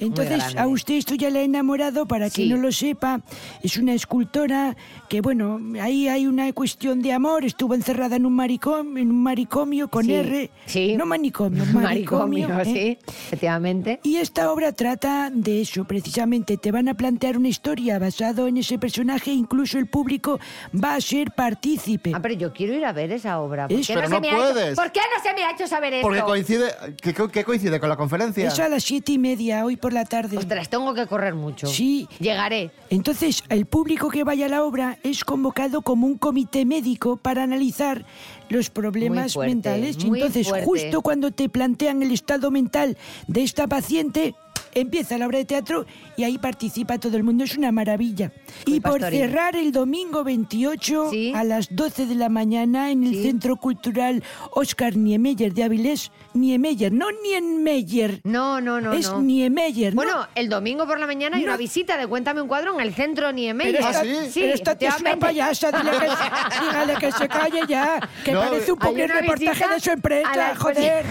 Entonces, 0.00 0.56
a 0.56 0.66
usted 0.66 0.94
esto 0.94 1.14
ya 1.14 1.30
le 1.30 1.40
ha 1.40 1.42
enamorado, 1.42 2.06
para 2.06 2.28
Sí. 2.30 2.42
que 2.48 2.54
no 2.54 2.60
lo 2.60 2.72
sepa, 2.72 3.20
es 3.62 3.76
una 3.76 3.94
escultora 3.94 4.76
que, 5.08 5.20
bueno, 5.20 5.60
ahí 5.80 6.08
hay 6.08 6.26
una 6.26 6.52
cuestión 6.52 7.02
de 7.02 7.12
amor, 7.12 7.44
estuvo 7.44 7.74
encerrada 7.74 8.16
en 8.16 8.26
un, 8.26 8.34
maricom, 8.34 8.96
en 8.96 9.10
un 9.10 9.22
maricomio 9.22 9.88
con 9.88 10.04
Sí. 10.06 10.14
R. 10.14 10.50
Sí. 10.66 10.96
No 10.96 11.06
manicomio, 11.06 11.64
manicomio. 11.72 12.48
manicomio, 12.48 12.60
¿eh? 12.80 12.98
sí, 13.04 13.12
efectivamente. 13.26 14.00
Y 14.02 14.16
esta 14.16 14.50
obra 14.50 14.72
trata 14.72 15.30
de 15.32 15.60
eso, 15.60 15.84
precisamente. 15.84 16.56
Te 16.56 16.72
van 16.72 16.88
a 16.88 16.94
plantear 16.94 17.36
una 17.38 17.48
historia 17.48 17.98
basado 17.98 18.48
en 18.48 18.56
ese 18.56 18.78
personaje, 18.78 19.32
incluso 19.32 19.78
el 19.78 19.86
público 19.86 20.38
va 20.74 20.94
a 20.96 21.00
ser 21.00 21.32
partícipe. 21.32 22.12
Ah, 22.14 22.20
pero 22.20 22.34
yo 22.34 22.52
quiero 22.52 22.74
ir 22.74 22.84
a 22.84 22.92
ver 22.92 23.12
esa 23.12 23.40
obra. 23.40 23.68
¿Por 23.68 23.76
qué 23.78 23.84
se 23.84 23.94
no 23.94 24.20
me 24.20 24.30
ha 24.30 24.36
puedes. 24.36 24.66
hecho, 24.72 24.74
¿Por 24.76 24.92
qué 24.92 25.00
no 25.16 25.22
se 25.22 25.34
me 25.34 25.44
ha 25.44 25.52
hecho 25.52 25.66
saber 25.66 25.94
esto? 25.94 26.06
Porque 26.06 26.22
coincide, 26.22 26.66
¿qué, 27.00 27.14
qué 27.32 27.44
coincide 27.44 27.80
con 27.80 27.88
la 27.88 27.96
conferencia? 27.96 28.48
Es 28.48 28.58
a 28.58 28.68
las 28.68 28.82
siete 28.84 29.12
y 29.12 29.18
media, 29.18 29.64
hoy 29.64 29.76
por 29.84 29.92
la 29.92 30.06
tarde. 30.06 30.38
Ostras, 30.38 30.70
tengo 30.70 30.94
que 30.94 31.06
correr 31.06 31.34
mucho. 31.34 31.66
Sí. 31.66 32.08
Llegaré. 32.18 32.70
Entonces, 32.88 33.44
el 33.50 33.66
público 33.66 34.08
que 34.08 34.24
vaya 34.24 34.46
a 34.46 34.48
la 34.48 34.64
obra 34.64 34.96
es 35.02 35.24
convocado 35.24 35.82
como 35.82 36.06
un 36.06 36.16
comité 36.16 36.64
médico 36.64 37.18
para 37.18 37.42
analizar 37.42 38.06
los 38.48 38.70
problemas 38.70 39.34
fuerte, 39.34 39.54
mentales. 39.54 39.96
Entonces, 40.02 40.48
fuerte. 40.48 40.66
justo 40.66 41.02
cuando 41.02 41.30
te 41.30 41.48
plantean 41.48 42.02
el 42.02 42.12
estado 42.12 42.50
mental 42.50 42.96
de 43.26 43.42
esta 43.42 43.66
paciente, 43.66 44.34
empieza 44.76 45.16
la 45.18 45.26
obra 45.26 45.38
de 45.38 45.44
teatro 45.44 45.86
y 46.16 46.24
ahí 46.24 46.36
participa 46.36 46.98
todo 46.98 47.16
el 47.16 47.22
mundo. 47.22 47.44
Es 47.44 47.56
una 47.56 47.70
maravilla. 47.70 48.32
y 48.66 48.80
por 48.80 49.00
cerrar 49.00 49.56
el 49.56 49.72
domingo 49.72 50.22
28 50.24 51.10
Sí. 51.10 51.32
a 51.34 51.44
las 51.44 51.68
12 51.74 52.06
de 52.06 52.14
la 52.14 52.28
mañana 52.28 52.90
en 52.90 53.04
el 53.04 53.14
Sí. 53.14 53.22
Centro 53.22 53.56
Cultural 53.56 54.22
Oscar 54.52 54.96
Niemeyer 54.96 55.52
de 55.52 55.64
Avilés. 55.64 56.10
Niemeyer, 56.34 56.92
no 56.92 57.06
Niemeyer. 57.22 58.20
No, 58.24 58.60
no, 58.60 58.80
no. 58.80 58.92
es 58.92 59.10
no. 59.10 59.20
Niemeyer. 59.22 59.92
¿no? 59.94 60.02
Bueno, 60.02 60.26
el 60.34 60.48
domingo 60.48 60.86
por 60.86 60.98
la 61.00 61.06
mañana 61.06 61.36
hay 61.36 61.42
No. 61.42 61.48
una 61.50 61.56
visita 61.56 61.96
de 61.96 62.06
Cuéntame 62.06 62.42
un 62.42 62.48
cuadro 62.48 62.74
en 62.74 62.80
el 62.80 62.94
centro 62.94 63.32
Niemeyer. 63.32 63.76
Pero 63.76 63.88
esta, 63.88 64.00
¿Ah, 64.00 64.26
sí? 64.30 64.40
pero 64.40 64.54
esta 64.54 64.72
es 64.72 65.00
una 65.00 65.16
payasa, 65.18 65.70
que, 65.72 65.78
se- 65.78 65.84
dígale 66.64 66.94
que 66.96 67.12
se 67.12 67.28
calle 67.28 67.60
ya, 67.68 68.08
que 68.24 68.33
No, 68.34 68.40
parece 68.40 68.72
un 68.72 68.78
pobre 68.78 69.04
una 69.04 69.20
reportaje 69.20 69.68
de 69.68 69.80
su 69.80 69.90
a 69.90 69.92
empresa, 69.92 70.36
la 70.36 70.56
joder. 70.56 71.06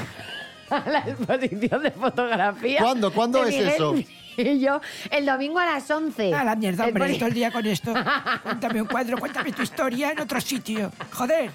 a 0.69 0.89
la 0.89 0.99
exposición 0.99 1.83
de 1.83 1.91
fotografía. 1.91 2.79
¿Cuándo? 2.81 3.13
¿Cuándo 3.13 3.43
de 3.43 3.49
es 3.49 3.55
Miguel 3.55 3.69
eso? 3.69 3.95
Millo, 4.37 4.81
el 5.11 5.25
domingo 5.25 5.59
a 5.59 5.65
las 5.65 5.89
11. 5.89 6.33
A 6.33 6.43
la 6.43 6.55
mierda, 6.55 6.85
El 6.85 6.89
hombre, 6.89 7.13
todo 7.15 7.27
el 7.27 7.33
día 7.33 7.51
con 7.51 7.65
esto. 7.65 7.93
Cuéntame 8.43 8.81
un 8.81 8.87
cuadro, 8.87 9.17
cuéntame 9.17 9.51
tu 9.51 9.61
historia 9.61 10.11
en 10.11 10.19
otro 10.19 10.41
sitio. 10.41 10.91
Joder. 11.11 11.51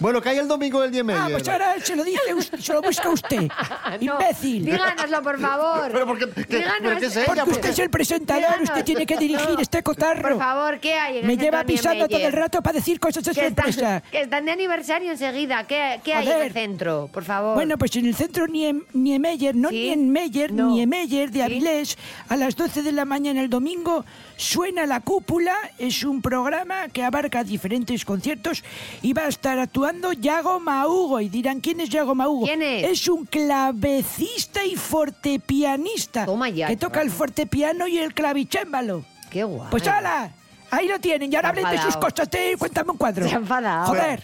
Bueno, 0.00 0.20
que 0.20 0.28
hay 0.28 0.38
el 0.38 0.48
domingo 0.48 0.80
del 0.80 0.90
Niemeyer. 0.90 1.20
Ah, 1.22 1.28
pues 1.30 1.48
ahora 1.48 1.74
se 1.82 1.96
lo 1.96 2.04
dice 2.04 2.34
usted, 2.34 2.58
se 2.58 2.72
lo 2.72 2.82
busca 2.82 3.08
usted. 3.10 3.48
No, 4.00 4.14
Imbécil. 4.20 4.64
Díganoslo, 4.64 5.22
por 5.22 5.40
favor. 5.40 5.90
Pero 5.92 6.06
¿por 6.06 6.18
qué- 6.18 6.44
Díganos. 6.56 7.02
es 7.02 7.16
ella? 7.16 7.26
Porque 7.26 7.40
Porque- 7.42 7.52
usted 7.54 7.70
es 7.70 7.78
el 7.78 7.90
presentador, 7.90 8.42
Díganos. 8.42 8.68
usted 8.70 8.84
tiene 8.84 9.06
que 9.06 9.16
dirigir 9.16 9.50
No. 9.50 9.60
este 9.60 9.82
cotarro. 9.82 10.30
Por 10.30 10.38
favor, 10.38 10.80
¿qué 10.80 10.94
hay 10.94 11.18
en 11.18 11.26
Me 11.26 11.36
lleva 11.36 11.64
pisando 11.64 12.08
todo 12.08 12.18
el 12.26 12.32
rato 12.32 12.60
para 12.62 12.74
decir 12.78 12.98
cosas 12.98 13.24
de 13.24 13.32
Que 13.32 13.46
empresa. 13.46 13.96
están, 13.96 14.10
que 14.10 14.20
están 14.22 14.44
de 14.44 14.52
aniversario 14.52 15.10
enseguida. 15.12 15.64
¿Qué, 15.66 16.00
qué 16.04 16.14
hay 16.14 16.28
en 16.28 16.40
el 16.42 16.52
centro? 16.52 17.08
Por 17.12 17.24
favor. 17.24 17.54
Bueno, 17.54 17.78
pues 17.78 17.94
en 17.96 18.06
el 18.06 18.14
centro 18.14 18.46
Nie- 18.46 18.82
Niemeyer, 18.92 19.54
no 19.54 19.68
Sí. 19.70 19.76
Niemeyer, 19.96 20.52
No. 20.52 20.70
Niemeyer 20.70 21.30
de 21.30 21.38
Sí. 21.38 21.42
Avilés, 21.42 21.98
a 22.28 22.36
las 22.36 22.56
12 22.56 22.82
de 22.82 22.92
la 22.92 23.04
mañana 23.04 23.40
el 23.40 23.48
domingo, 23.50 24.04
suena 24.36 24.86
La 24.86 25.00
Cúpula, 25.00 25.54
es 25.78 26.04
un 26.04 26.22
programa 26.22 26.88
que 26.88 27.02
abarca 27.02 27.44
diferentes 27.44 28.04
conciertos 28.04 28.62
y 29.02 29.12
va 29.12 29.22
a 29.22 29.28
estar 29.28 29.58
actuando 29.58 30.12
Yago 30.12 30.60
Maugo. 30.60 31.20
Y 31.20 31.28
dirán, 31.28 31.60
¿quién 31.60 31.80
es 31.80 31.88
Yago 31.88 32.14
Maugo? 32.14 32.46
¿Quién 32.46 32.62
es? 32.62 32.84
Es 32.84 33.08
un 33.08 33.26
clavecista 33.26 34.64
y 34.64 34.76
fortepianista. 34.76 36.26
Toma 36.26 36.48
ya, 36.48 36.66
Que 36.66 36.76
toca 36.76 37.02
el 37.02 37.10
fortepiano 37.10 37.86
y 37.86 37.98
el 37.98 38.14
clavicémbalo. 38.14 39.04
Qué 39.30 39.44
guay. 39.44 39.68
Pues 39.70 39.86
hala, 39.88 40.30
ahí 40.70 40.88
lo 40.88 40.98
tienen. 41.00 41.32
Y 41.32 41.36
ahora 41.36 41.50
hablen 41.50 41.70
de 41.70 41.78
sus 41.78 41.96
cosas, 41.96 42.28
te 42.28 42.56
cuéntame 42.56 42.92
un 42.92 42.96
cuadro. 42.96 43.28
Se 43.28 43.34
ha 43.34 43.38
enfadado. 43.38 43.86
Joder. 43.86 44.22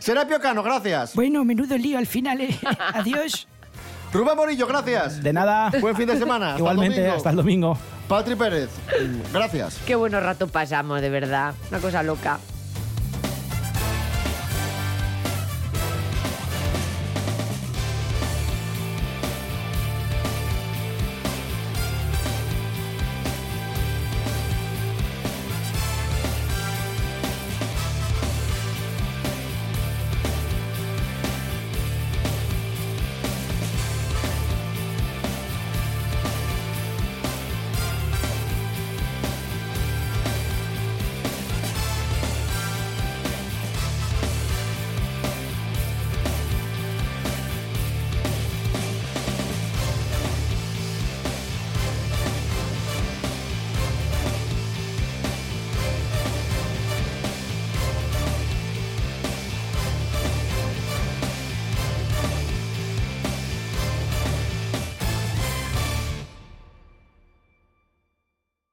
Serapio 0.00 0.40
Cano, 0.40 0.62
gracias. 0.62 1.14
Bueno, 1.14 1.44
menudo 1.44 1.76
lío 1.76 1.98
al 1.98 2.06
final, 2.06 2.40
¿eh? 2.40 2.58
Adiós. 2.94 3.48
Rubén 4.12 4.36
Morillo, 4.36 4.66
gracias. 4.66 5.22
De 5.22 5.32
nada. 5.32 5.70
Buen 5.80 5.96
fin 5.96 6.06
de 6.06 6.18
semana. 6.18 6.48
Hasta 6.48 6.56
el 6.56 6.60
Igualmente, 6.60 6.96
domingo. 7.00 7.16
hasta 7.16 7.30
el 7.30 7.36
domingo. 7.36 7.78
Patri 8.08 8.34
Pérez, 8.34 8.68
gracias. 9.32 9.78
Qué 9.86 9.94
buenos 9.94 10.22
rato 10.22 10.46
pasamos, 10.48 11.00
de 11.00 11.08
verdad. 11.08 11.54
Una 11.70 11.78
cosa 11.80 12.02
loca. 12.02 12.38